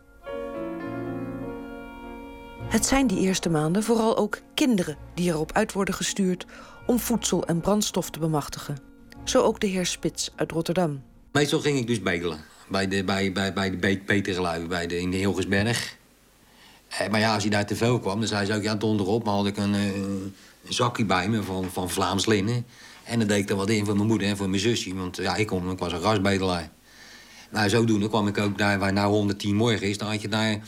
[2.69, 6.45] Het zijn die eerste maanden vooral ook kinderen die erop uit worden gestuurd
[6.85, 8.77] om voedsel en brandstof te bemachtigen.
[9.23, 11.03] Zo ook de heer Spits uit Rotterdam.
[11.31, 13.69] Meestal ging ik dus bedelen bij de, bij, bij, bij
[14.21, 15.97] de bij de, in de Hilgersberg.
[16.87, 19.23] Eh, maar ja, als hij daar te veel kwam, dan zei ze ook, ja, donderop.
[19.23, 20.33] Maar had ik een, eh, een
[20.67, 22.65] zakje bij me van, van Vlaams linnen.
[23.03, 24.95] En dan deed ik er wat in voor mijn moeder en voor mijn zusje.
[24.95, 26.69] Want ja, ik, kom, ik was een rasbedelaar.
[27.51, 29.97] Nou, zodoende kwam ik ook daar waar nou 110 morgen is.
[29.97, 30.59] Dan had je daar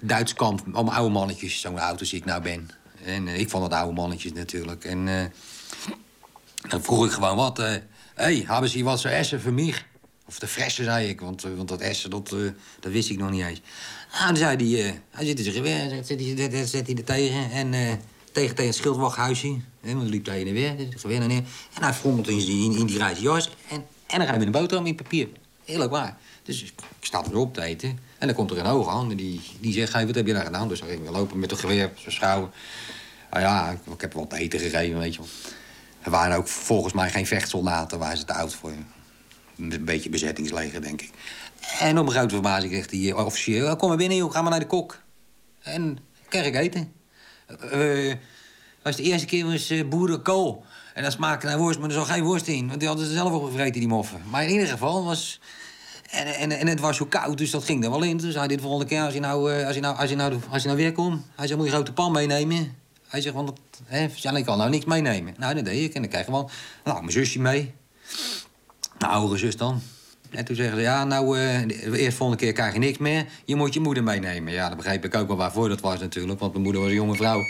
[0.00, 1.60] Duits kamp, allemaal oude mannetjes.
[1.60, 2.70] Zo'n auto als ik nou ben.
[3.04, 4.84] En eh, ik vond dat oude mannetjes natuurlijk.
[4.84, 5.24] En uh,
[6.68, 7.56] dan vroeg ik gewoon wat.
[7.56, 7.80] Hé,
[8.14, 9.74] hey, hebben ze hier wat zo essen voor mij?
[10.26, 13.30] Of de fressen, zei ik, want, want dat essen, dat, uh, dat wist ik nog
[13.30, 13.60] niet eens.
[14.12, 17.04] Nou, dan zei hij, uh, hij zit in zijn geweer, zet hij, zet hij er
[17.04, 17.50] tegen.
[17.50, 17.98] En
[18.34, 19.56] tegen, tegen het schildwachthuisje.
[19.80, 21.42] En dan liep hij heen en weer, het geweer naar neer.
[21.74, 23.50] En hij frommelt in, in, in die rijtje jas.
[23.68, 25.28] En, en dan gaan we een boterham in papier.
[25.64, 26.16] Heerlijk waar.
[26.42, 27.98] Dus ik sta erop te eten.
[28.18, 30.44] En dan komt er een aan en die, die zegt, hey, wat heb je daar
[30.44, 30.68] gedaan?
[30.68, 32.50] Dus we lopen met een geweer op zijn.
[33.30, 35.28] Nou ja, ik, ik heb wat eten gegeven, weet je wel.
[36.00, 38.72] Er waren ook volgens mij geen vechtsoldaten, waar ze te oud voor
[39.58, 41.10] een beetje bezettingsleger, denk ik.
[41.78, 43.76] En op een grote verbazing zegt die officier...
[43.76, 45.02] kom maar binnen, joh, ga maar naar de kok.
[45.62, 46.92] En krijg ik eten.
[47.74, 48.14] Uh,
[48.82, 50.64] was de eerste keer was boerenkool.
[50.94, 52.66] En dat smaakte naar worst, maar er zat geen worst in.
[52.68, 54.20] Want die hadden ze zelf opgevreten, die moffen.
[54.30, 55.40] Maar in ieder geval was...
[56.10, 58.16] En, en, en het was zo koud, dus dat ging er wel in.
[58.16, 60.62] Dus hij de volgende keer, als je nou, als je nou, als je nou, als
[60.62, 61.22] je nou weer komt...
[61.34, 62.76] Hij zegt, moet je grote pan meenemen?
[63.08, 63.52] Hij zegt, want
[63.84, 64.04] hè,
[64.36, 65.34] ik kan nou niks meenemen.
[65.38, 65.94] Nou, dat deed ik.
[65.94, 66.50] En dan krijg je wel...
[66.84, 67.74] Nou, mijn zusje mee.
[69.04, 69.82] Nou, oudere zus dan.
[70.30, 73.26] En toen zeggen ze, ja, nou, uh, de eerste volgende keer krijg je niks meer.
[73.44, 74.52] Je moet je moeder meenemen.
[74.52, 76.40] Ja, dat begreep ik ook wel waarvoor dat was natuurlijk.
[76.40, 77.40] Want mijn moeder was een jonge vrouw.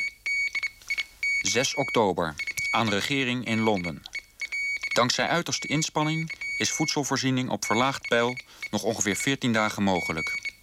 [1.43, 2.35] 6 oktober.
[2.71, 4.03] Aan regering in Londen.
[4.95, 8.37] Dankzij uiterste inspanning is voedselvoorziening op verlaagd peil
[8.71, 10.55] nog ongeveer 14 dagen mogelijk.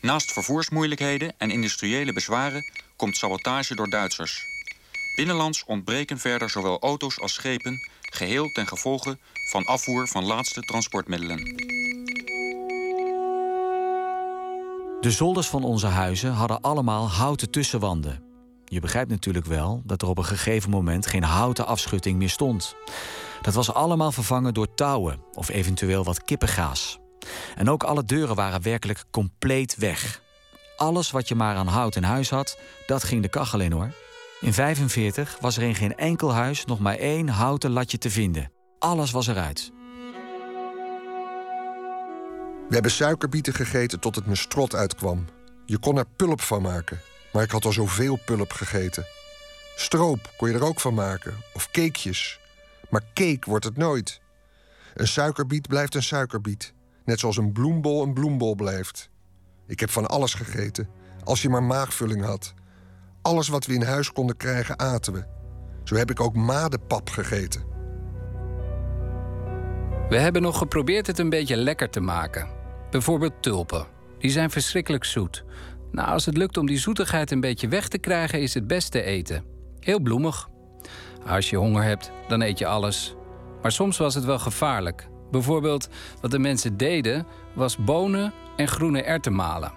[0.00, 4.44] Naast vervoersmoeilijkheden en industriële bezwaren komt sabotage door Duitsers.
[5.16, 9.18] Binnenlands ontbreken verder zowel auto's als schepen, geheel ten gevolge
[9.50, 11.38] van afvoer van laatste transportmiddelen.
[15.00, 18.22] De zolders van onze huizen hadden allemaal houten tussenwanden.
[18.64, 22.74] Je begrijpt natuurlijk wel dat er op een gegeven moment geen houten afschutting meer stond.
[23.42, 26.98] Dat was allemaal vervangen door touwen of eventueel wat kippengaas.
[27.54, 30.22] En ook alle deuren waren werkelijk compleet weg.
[30.76, 33.92] Alles wat je maar aan hout in huis had, dat ging de kachel in hoor.
[34.40, 38.52] In 45 was er in geen enkel huis nog maar één houten latje te vinden.
[38.78, 39.72] Alles was eruit.
[42.68, 45.24] We hebben suikerbieten gegeten tot het me strot uitkwam.
[45.66, 47.00] Je kon er pulp van maken,
[47.32, 49.06] maar ik had al zoveel pulp gegeten.
[49.76, 52.40] Stroop kon je er ook van maken, of cakejes.
[52.90, 54.20] Maar cake wordt het nooit.
[54.94, 56.74] Een suikerbiet blijft een suikerbiet.
[57.04, 59.10] Net zoals een bloembol een bloembol blijft.
[59.66, 60.88] Ik heb van alles gegeten,
[61.24, 62.54] als je maar maagvulling had.
[63.26, 65.24] Alles wat we in huis konden krijgen, aten we.
[65.84, 67.64] Zo heb ik ook madenpap gegeten.
[70.08, 72.48] We hebben nog geprobeerd het een beetje lekker te maken.
[72.90, 73.86] Bijvoorbeeld tulpen.
[74.18, 75.44] Die zijn verschrikkelijk zoet.
[75.90, 79.02] Nou, als het lukt om die zoetigheid een beetje weg te krijgen, is het beste
[79.02, 79.44] eten.
[79.80, 80.48] Heel bloemig.
[81.26, 83.14] Als je honger hebt, dan eet je alles.
[83.62, 85.08] Maar soms was het wel gevaarlijk.
[85.30, 85.88] Bijvoorbeeld,
[86.20, 89.72] wat de mensen deden, was bonen en groene erwten malen.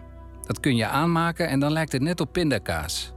[0.45, 3.13] Dat kun je aanmaken en dan lijkt het net op pindakaas.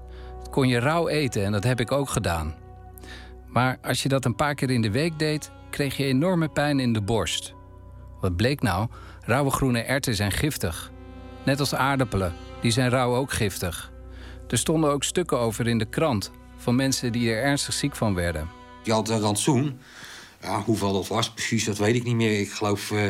[0.52, 2.54] Kon je rauw eten en dat heb ik ook gedaan.
[3.46, 6.80] Maar als je dat een paar keer in de week deed, kreeg je enorme pijn
[6.80, 7.54] in de borst.
[8.20, 8.88] Wat bleek nou?
[9.20, 10.92] Rauwe groene erwten zijn giftig.
[11.44, 13.92] Net als aardappelen, die zijn rauw ook giftig.
[14.48, 18.14] Er stonden ook stukken over in de krant van mensen die er ernstig ziek van
[18.14, 18.48] werden.
[18.82, 19.80] Je had een rantsoen.
[20.42, 22.40] Ja, hoeveel dat was precies, dat weet ik niet meer.
[22.40, 23.08] Ik geloof uh,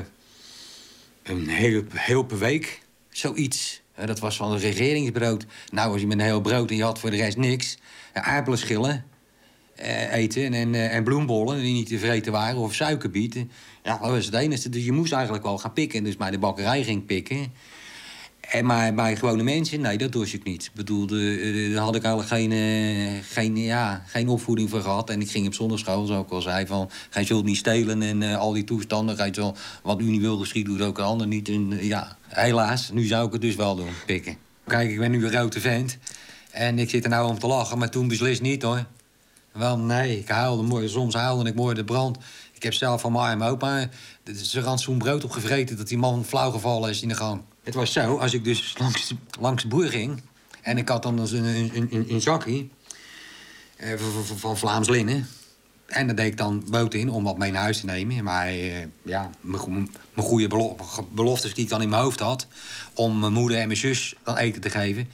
[1.22, 3.81] een heel, heel per week, zoiets.
[4.06, 5.46] Dat was van een regeringsbrood.
[5.70, 7.78] Nou, als je met een heel brood en je had voor de rest niks...
[8.16, 9.04] Uh, aardappelschillen
[9.80, 12.60] uh, eten en, en bloembollen die niet tevreden waren...
[12.60, 13.50] of suikerbieten.
[13.82, 14.68] Ja, dat was het enige.
[14.68, 16.04] Dus je moest eigenlijk wel gaan pikken.
[16.04, 17.52] Dus bij de bakkerij ging pikken...
[18.52, 20.64] En maar bij gewone mensen, nee, dat doe ik niet.
[20.64, 25.10] Ik bedoel, daar had ik eigenlijk geen, uh, geen, ja, geen opvoeding voor gehad.
[25.10, 26.90] En ik ging op zondagschool, zoals ik al zei, van...
[27.10, 29.16] gij zult niet stelen en uh, al die toestanden.
[29.16, 31.48] Gij zo, wat u niet wil geschieden, doet ook een ander niet.
[31.48, 34.36] En uh, ja, helaas, nu zou ik het dus wel doen, pikken.
[34.66, 35.98] Kijk, ik ben nu een grote vent.
[36.50, 38.84] En ik zit er nou om te lachen, maar toen beslist niet, hoor.
[39.52, 40.88] Wel, nee, ik huilde mooi.
[40.88, 42.18] Soms huilde ik mooi de brand.
[42.52, 43.88] Ik heb zelf van mijn arm opa...
[44.42, 47.40] Ze rantsoen brood opgevreten dat die man flauw gevallen is in de gang.
[47.62, 50.22] Het was zo, als ik dus langs, langs de boer ging...
[50.62, 52.66] en ik had dan dus een, een, een, een zakje
[53.76, 53.98] eh,
[54.36, 55.28] van, Vlaams linnen...
[55.86, 58.24] en daar deed ik dan boot in om wat mee naar huis te nemen.
[58.24, 60.76] Maar eh, ja, mijn goede belo
[61.10, 62.46] beloftes die ik dan in mijn hoofd had...
[62.94, 65.08] om mijn moeder en mijn zus dan eten te geven.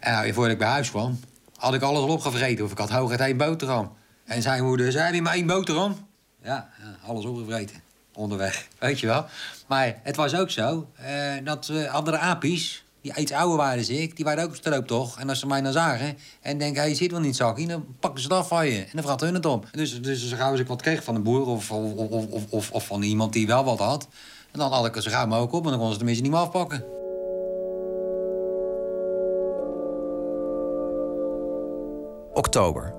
[0.00, 1.20] En nou, voordat ik bij huis kwam,
[1.56, 2.64] had ik alles al opgevreten.
[2.64, 3.92] Of ik had hooguit één boterham.
[4.24, 6.06] En zijn moeder zei, heb je maar één boterham?
[6.42, 6.70] Ja,
[7.06, 7.82] alles opgevreten
[8.14, 9.26] onderweg, weet je wel.
[9.66, 13.96] Maar het was ook zo uh, dat uh, andere apies, die iets ouder waren dan
[13.96, 15.18] ik, die waren ook op toch.
[15.18, 17.84] En als ze mij dan zagen en denken, hey, je zit wel niet zakje, dan
[18.00, 18.78] pakken ze het af van je.
[18.78, 19.62] En dan vragen hun het om.
[19.72, 22.70] Dus, dus zo gauw als ik wat kreeg van een boer of, of, of, of,
[22.70, 24.08] of van iemand die wel wat had...
[24.52, 26.32] en dan had ik ze gauw me ook op en dan konden ze tenminste niet
[26.32, 26.84] meer afpakken.
[32.32, 32.94] Oktober.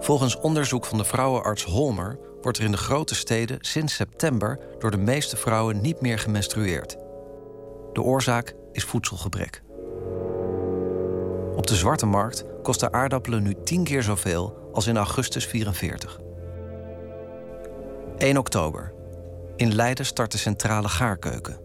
[0.00, 4.90] Volgens onderzoek van de vrouwenarts Holmer wordt er in de grote steden sinds september door
[4.90, 6.96] de meeste vrouwen niet meer gemenstrueerd.
[7.92, 9.62] De oorzaak is voedselgebrek.
[11.56, 16.20] Op de zwarte markt kosten aardappelen nu tien keer zoveel als in augustus 44.
[18.18, 18.92] 1 oktober.
[19.56, 21.58] In Leiden start de centrale gaarkeuken.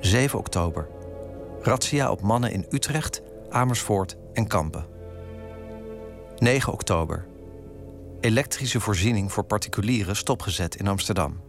[0.00, 0.88] 7 oktober.
[1.62, 4.86] Razzia op mannen in Utrecht, Amersfoort en Kampen.
[6.38, 7.27] 9 oktober.
[8.20, 11.40] Elektrische voorziening voor particulieren stopgezet in Amsterdam.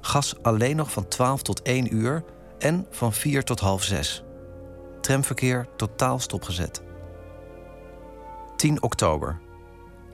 [0.00, 2.24] Gas alleen nog van 12 tot 1 uur
[2.58, 4.22] en van 4 tot half 6.
[5.00, 6.82] Tramverkeer totaal stopgezet.
[8.56, 9.40] 10 oktober.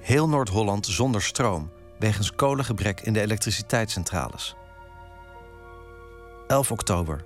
[0.00, 4.56] Heel Noord-Holland zonder stroom wegens kolengebrek in de elektriciteitscentrales.
[6.46, 7.24] 11 oktober.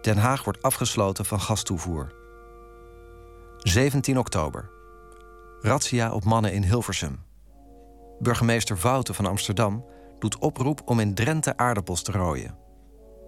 [0.00, 2.12] Den Haag wordt afgesloten van gastoevoer.
[3.58, 4.70] 17 oktober.
[5.60, 7.30] Razzia op mannen in Hilversum.
[8.22, 9.84] Burgemeester Wouten van Amsterdam
[10.18, 12.56] doet oproep om in Drenthe aardappels te rooien.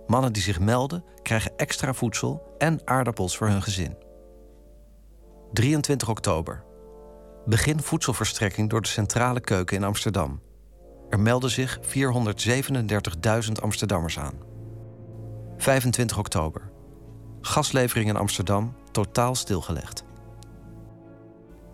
[0.07, 3.97] Mannen die zich melden krijgen extra voedsel en aardappels voor hun gezin.
[5.53, 6.65] 23 oktober.
[7.45, 10.41] Begin voedselverstrekking door de centrale keuken in Amsterdam.
[11.09, 11.79] Er melden zich
[13.47, 14.35] 437.000 Amsterdammers aan.
[15.57, 16.71] 25 oktober.
[17.41, 20.05] Gaslevering in Amsterdam totaal stilgelegd.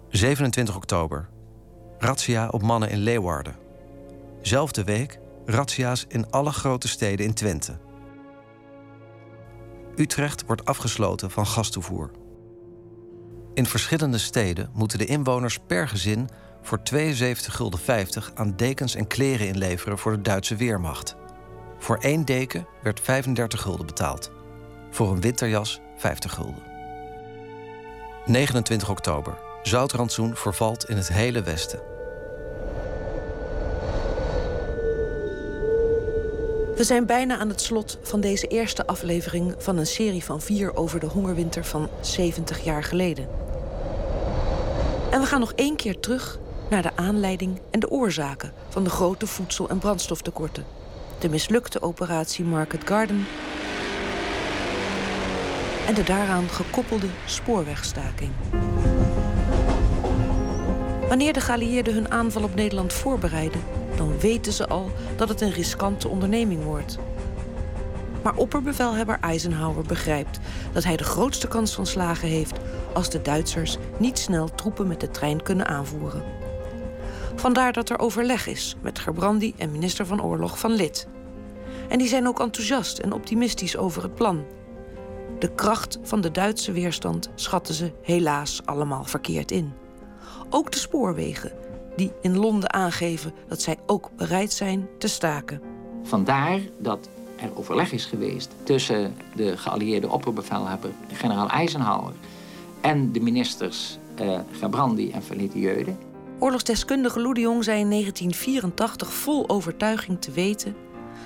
[0.09, 1.29] 27 oktober.
[2.03, 3.57] Razzia op mannen in Leeuwarden.
[4.43, 7.79] Zelfde week razzia's in alle grote steden in Twente.
[9.97, 12.11] Utrecht wordt afgesloten van gastoevoer.
[13.55, 16.29] In verschillende steden moeten de inwoners per gezin
[16.63, 16.97] voor 72,50
[17.37, 17.81] gulden
[18.35, 21.17] aan dekens en kleren inleveren voor de Duitse Weermacht.
[21.79, 24.31] Voor één deken werd 35 gulden betaald.
[24.91, 26.63] Voor een winterjas 50 gulden.
[28.27, 29.39] 29 oktober.
[29.63, 31.90] Zoutrantsoen vervalt in het hele westen.
[36.81, 40.77] We zijn bijna aan het slot van deze eerste aflevering van een serie van vier
[40.77, 43.29] over de hongerwinter van 70 jaar geleden.
[45.11, 46.39] En we gaan nog één keer terug
[46.71, 50.65] naar de aanleiding en de oorzaken van de grote voedsel- en brandstoftekorten.
[51.19, 53.27] De mislukte operatie Market Garden
[55.87, 58.31] en de daaraan gekoppelde spoorwegstaking.
[61.09, 63.61] Wanneer de geallieerden hun aanval op Nederland voorbereiden,
[64.01, 66.99] dan weten ze al dat het een riskante onderneming wordt.
[68.23, 70.39] Maar opperbevelhebber Eisenhower begrijpt
[70.73, 72.59] dat hij de grootste kans van slagen heeft
[72.93, 76.23] als de Duitsers niet snel troepen met de trein kunnen aanvoeren.
[77.35, 81.09] Vandaar dat er overleg is met Gerbrandi en minister van Oorlog van Lid.
[81.89, 84.45] En die zijn ook enthousiast en optimistisch over het plan.
[85.39, 89.73] De kracht van de Duitse weerstand schatten ze helaas allemaal verkeerd in.
[90.51, 91.53] Ook de spoorwegen,
[91.97, 95.61] die in Londen aangeven dat zij ook bereid zijn te staken.
[96.03, 102.13] Vandaar dat er overleg is geweest tussen de geallieerde opperbevelhebber, generaal Eisenhower,
[102.81, 105.95] en de ministers eh, Gabrandi en Verlitieude.
[106.39, 110.77] Oorlogsdeskundige Lou de Jong zei in 1984 vol overtuiging te weten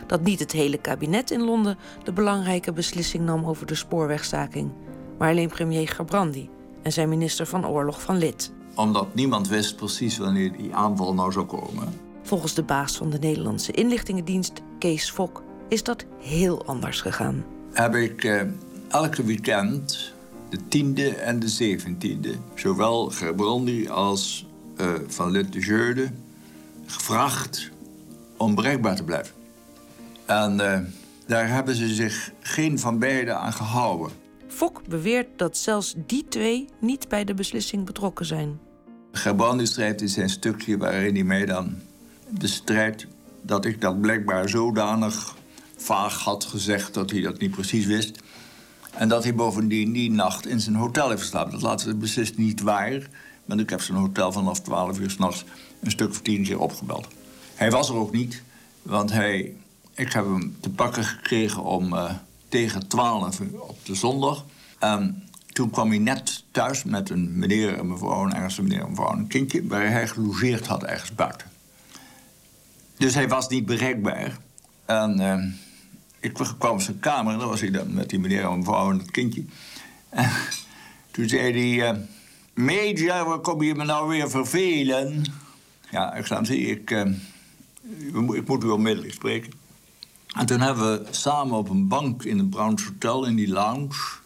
[0.06, 4.72] dat niet het hele kabinet in Londen de belangrijke beslissing nam over de spoorwegstaking,
[5.18, 6.50] maar alleen premier Gabrandi
[6.82, 8.52] en zijn minister van Oorlog van Lid.
[8.74, 12.00] Omdat niemand wist precies wanneer die aanval nou zou komen.
[12.22, 17.44] Volgens de baas van de Nederlandse inlichtingendienst, Kees Fok, is dat heel anders gegaan.
[17.72, 18.42] Heb ik eh,
[18.88, 20.12] elke weekend
[20.48, 24.46] de 10e en de 17e, zowel Gebrandi als
[24.80, 26.10] uh, van Lut de Jeude,
[26.86, 27.70] gevraagd
[28.36, 29.34] om bereikbaar te blijven.
[30.26, 30.78] En uh,
[31.26, 34.12] daar hebben ze zich geen van beiden aan gehouden.
[34.54, 38.60] Fok beweert dat zelfs die twee niet bij de beslissing betrokken zijn.
[39.12, 41.74] Gebrandi schrijft in zijn stukje waarin hij mij dan
[42.28, 43.06] bestrijdt
[43.42, 45.34] dat ik dat blijkbaar zodanig
[45.76, 48.22] vaag had gezegd dat hij dat niet precies wist.
[48.90, 51.52] En dat hij bovendien die nacht in zijn hotel heeft geslapen.
[51.52, 53.08] Dat laatste is beslist niet waar.
[53.44, 55.44] Want ik heb zijn hotel vanaf 12 uur s'nachts
[55.80, 57.08] een stuk of tien keer opgebeld.
[57.54, 58.42] Hij was er ook niet,
[58.82, 59.56] want hij,
[59.94, 62.10] ik heb hem te pakken gekregen om uh,
[62.54, 64.44] tegen 12 uur op de zondag.
[64.78, 69.12] En toen kwam hij net thuis met een meneer en mevrouw, een meneer en mevrouw,
[69.12, 71.50] een kindje, waar hij gelogeerd had ergens buiten.
[72.96, 74.38] Dus hij was niet bereikbaar.
[74.84, 75.44] En uh,
[76.20, 78.90] ik kwam op zijn kamer en dan was hij dan met die meneer en mevrouw
[78.90, 79.44] en het kindje.
[80.08, 80.30] En
[81.10, 81.92] toen zei hij.
[81.92, 81.98] Uh,
[82.54, 85.24] Major, waar kom je me nou weer vervelen?
[85.90, 87.04] Ja, ik, uh,
[88.36, 89.63] ik moet u onmiddellijk spreken.
[90.34, 94.18] En toen hebben we samen op een bank in een Browns Hotel, in die lounge...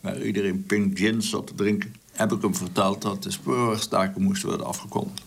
[0.00, 1.94] waar iedereen pink gin zat te drinken...
[2.12, 5.22] heb ik hem verteld dat de spoorwegstaken moesten worden afgekondigd.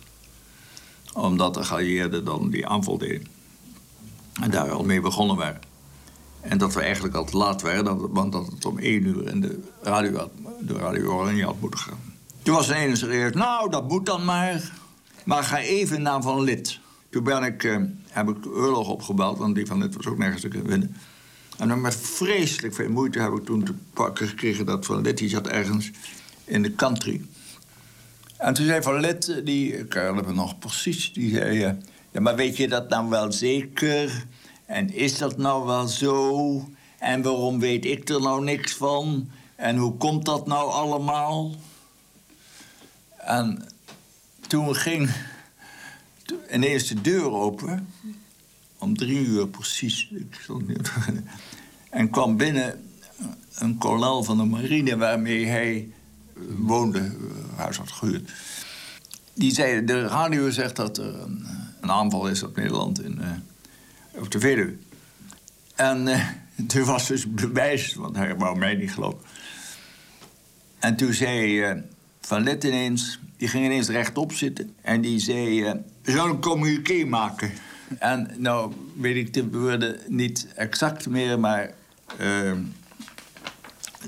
[1.14, 3.28] Omdat de geallieerden dan die aanval deden.
[4.42, 5.62] En daar al mee begonnen waren.
[6.42, 9.42] En dat we eigenlijk al te laat waren, want dat het om één uur in
[9.42, 10.32] de radio, had,
[11.42, 12.00] had moeten gaan.
[12.44, 14.72] Toen was de ene nou, dat moet dan maar.
[15.26, 16.80] Maar ga even naar Van Lid.
[17.10, 17.78] Toen ben ik, uh,
[18.10, 20.96] heb ik oorlog opgebeld, want die Van Lid was ook nergens te vinden.
[21.58, 25.18] En dan met vreselijk veel moeite heb ik toen te pakken gekregen dat Van Lid,
[25.18, 25.92] die zat ergens
[26.44, 27.22] in de country.
[28.38, 31.66] En toen zei Van Lid, die, ik herinner me nog precies, die zei...
[31.66, 31.72] Uh,
[32.12, 34.26] ja, maar weet je dat nou wel zeker?
[34.66, 36.70] En is dat nou wel zo?
[37.00, 39.30] En waarom weet ik er nou niks van?
[39.56, 41.56] En hoe komt dat nou allemaal?
[43.18, 43.70] En
[44.48, 45.10] toen ging
[46.52, 47.88] ineens de deur open.
[48.78, 50.10] Om drie uur precies.
[50.12, 50.92] Ik stond niet
[51.90, 52.84] en kwam binnen
[53.56, 55.92] een kolonel van de marine waarmee hij
[56.58, 57.12] woonde,
[57.56, 58.32] huis had gehuurd.
[59.34, 61.46] Die zei, de radio zegt dat er een,
[61.82, 63.22] een aanval is op Nederland in,
[64.14, 64.78] op de Veluwe.
[65.76, 66.28] En uh,
[66.68, 69.20] toen was dus bewijs, want hij wou mij niet geloven.
[70.80, 71.84] En toen zei
[72.30, 74.74] Van Let ineens, die ging ineens rechtop zitten.
[74.82, 75.72] En die zei, uh,
[76.02, 77.52] we zullen een communiqué maken.
[78.00, 81.74] En nou weet ik de woorden niet exact meer, maar...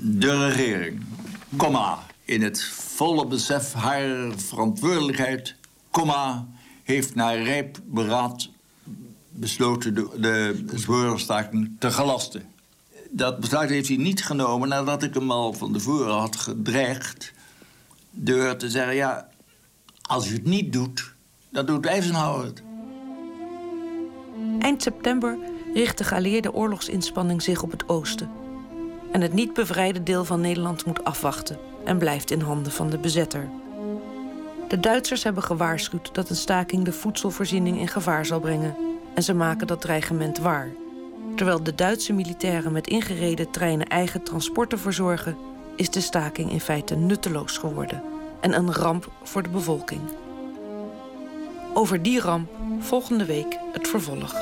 [0.02, 1.04] de regering,
[1.56, 5.54] komma, in het volle besef haar verantwoordelijkheid,
[5.90, 6.46] komma,
[6.82, 8.48] heeft naar rijp beraad
[9.30, 10.08] besloten de,
[10.66, 12.42] de te gelasten.
[13.10, 17.32] dat besluit heeft hij niet genomen nadat ik hem al van tevoren had gedreigd.
[18.14, 19.28] Door te zeggen: ja,
[20.02, 21.14] als u het niet doet,
[21.50, 22.62] dan doet Eisenhower het.
[24.58, 25.38] Eind september
[25.74, 28.30] richt de geallieerde oorlogsinspanning zich op het oosten.
[29.12, 32.98] En het niet bevrijde deel van Nederland moet afwachten en blijft in handen van de
[32.98, 33.48] bezetter.
[34.68, 38.76] De Duitsers hebben gewaarschuwd dat een staking de voedselvoorziening in gevaar zal brengen.
[39.14, 40.68] En ze maken dat dreigement waar.
[41.36, 45.36] Terwijl de Duitse militairen met ingereden treinen eigen transporten verzorgen,
[45.76, 48.02] is de staking in feite nutteloos geworden
[48.40, 50.00] en een ramp voor de bevolking.
[51.74, 52.50] Over die ramp
[52.80, 54.32] volgende week het vervolg.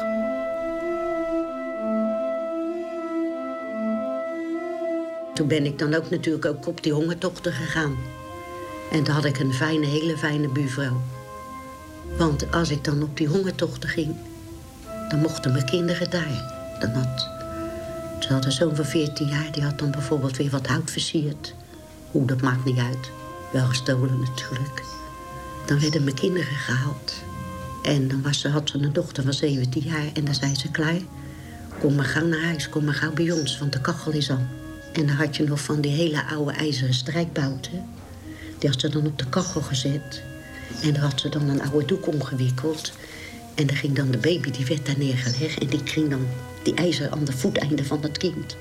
[5.35, 7.97] Toen ben ik dan ook natuurlijk ook op die hongertochten gegaan.
[8.93, 11.01] En toen had ik een fijne, hele fijne buurvrouw.
[12.19, 14.17] Want als ik dan op die hongertochten ging,
[15.09, 16.59] dan mochten mijn kinderen daar.
[16.81, 17.40] Dan had,
[18.31, 21.55] ze had een zoon van 14 jaar, die had dan bijvoorbeeld weer wat hout versierd.
[22.11, 23.11] Hoe, dat maakt niet uit.
[23.53, 24.85] Wel gestolen natuurlijk.
[25.67, 27.15] Dan werden mijn kinderen gehaald.
[27.83, 30.71] En dan was ze, had ze een dochter van 17 jaar en dan zei ze
[30.71, 31.01] klaar.
[31.81, 34.49] Kom maar gauw naar huis, kom maar gauw bij ons, want de kachel is aan.
[34.93, 37.89] En dan had je nog van die hele oude ijzeren strijkbouten.
[38.59, 40.23] Die had ze dan op de kachel gezet.
[40.83, 42.93] En daar had ze dan een oude doek omgewikkeld.
[43.61, 45.59] En dan ging dan de baby, die werd daar neergelegd.
[45.59, 46.27] En die ging dan
[46.63, 48.57] die ijzer aan de voeteinde van het kind.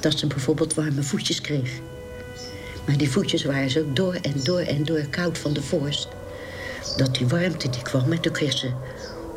[0.00, 1.70] Dat ze bijvoorbeeld warme voetjes kreeg.
[2.86, 6.08] Maar die voetjes waren zo door en door en door koud van de vorst.
[6.96, 8.70] Dat die warmte die kwam en toen kreeg ze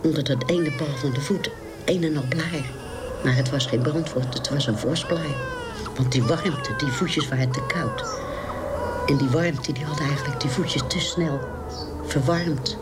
[0.03, 1.49] onder dat ene bal van de voet
[1.85, 2.71] een en al blaar.
[3.23, 5.35] Maar het was geen brandwoord, het was een vorstblaar.
[5.95, 8.03] Want die warmte, die voetjes waren te koud.
[9.05, 11.39] En die warmte die had eigenlijk die voetjes te snel
[12.05, 12.77] verwarmd.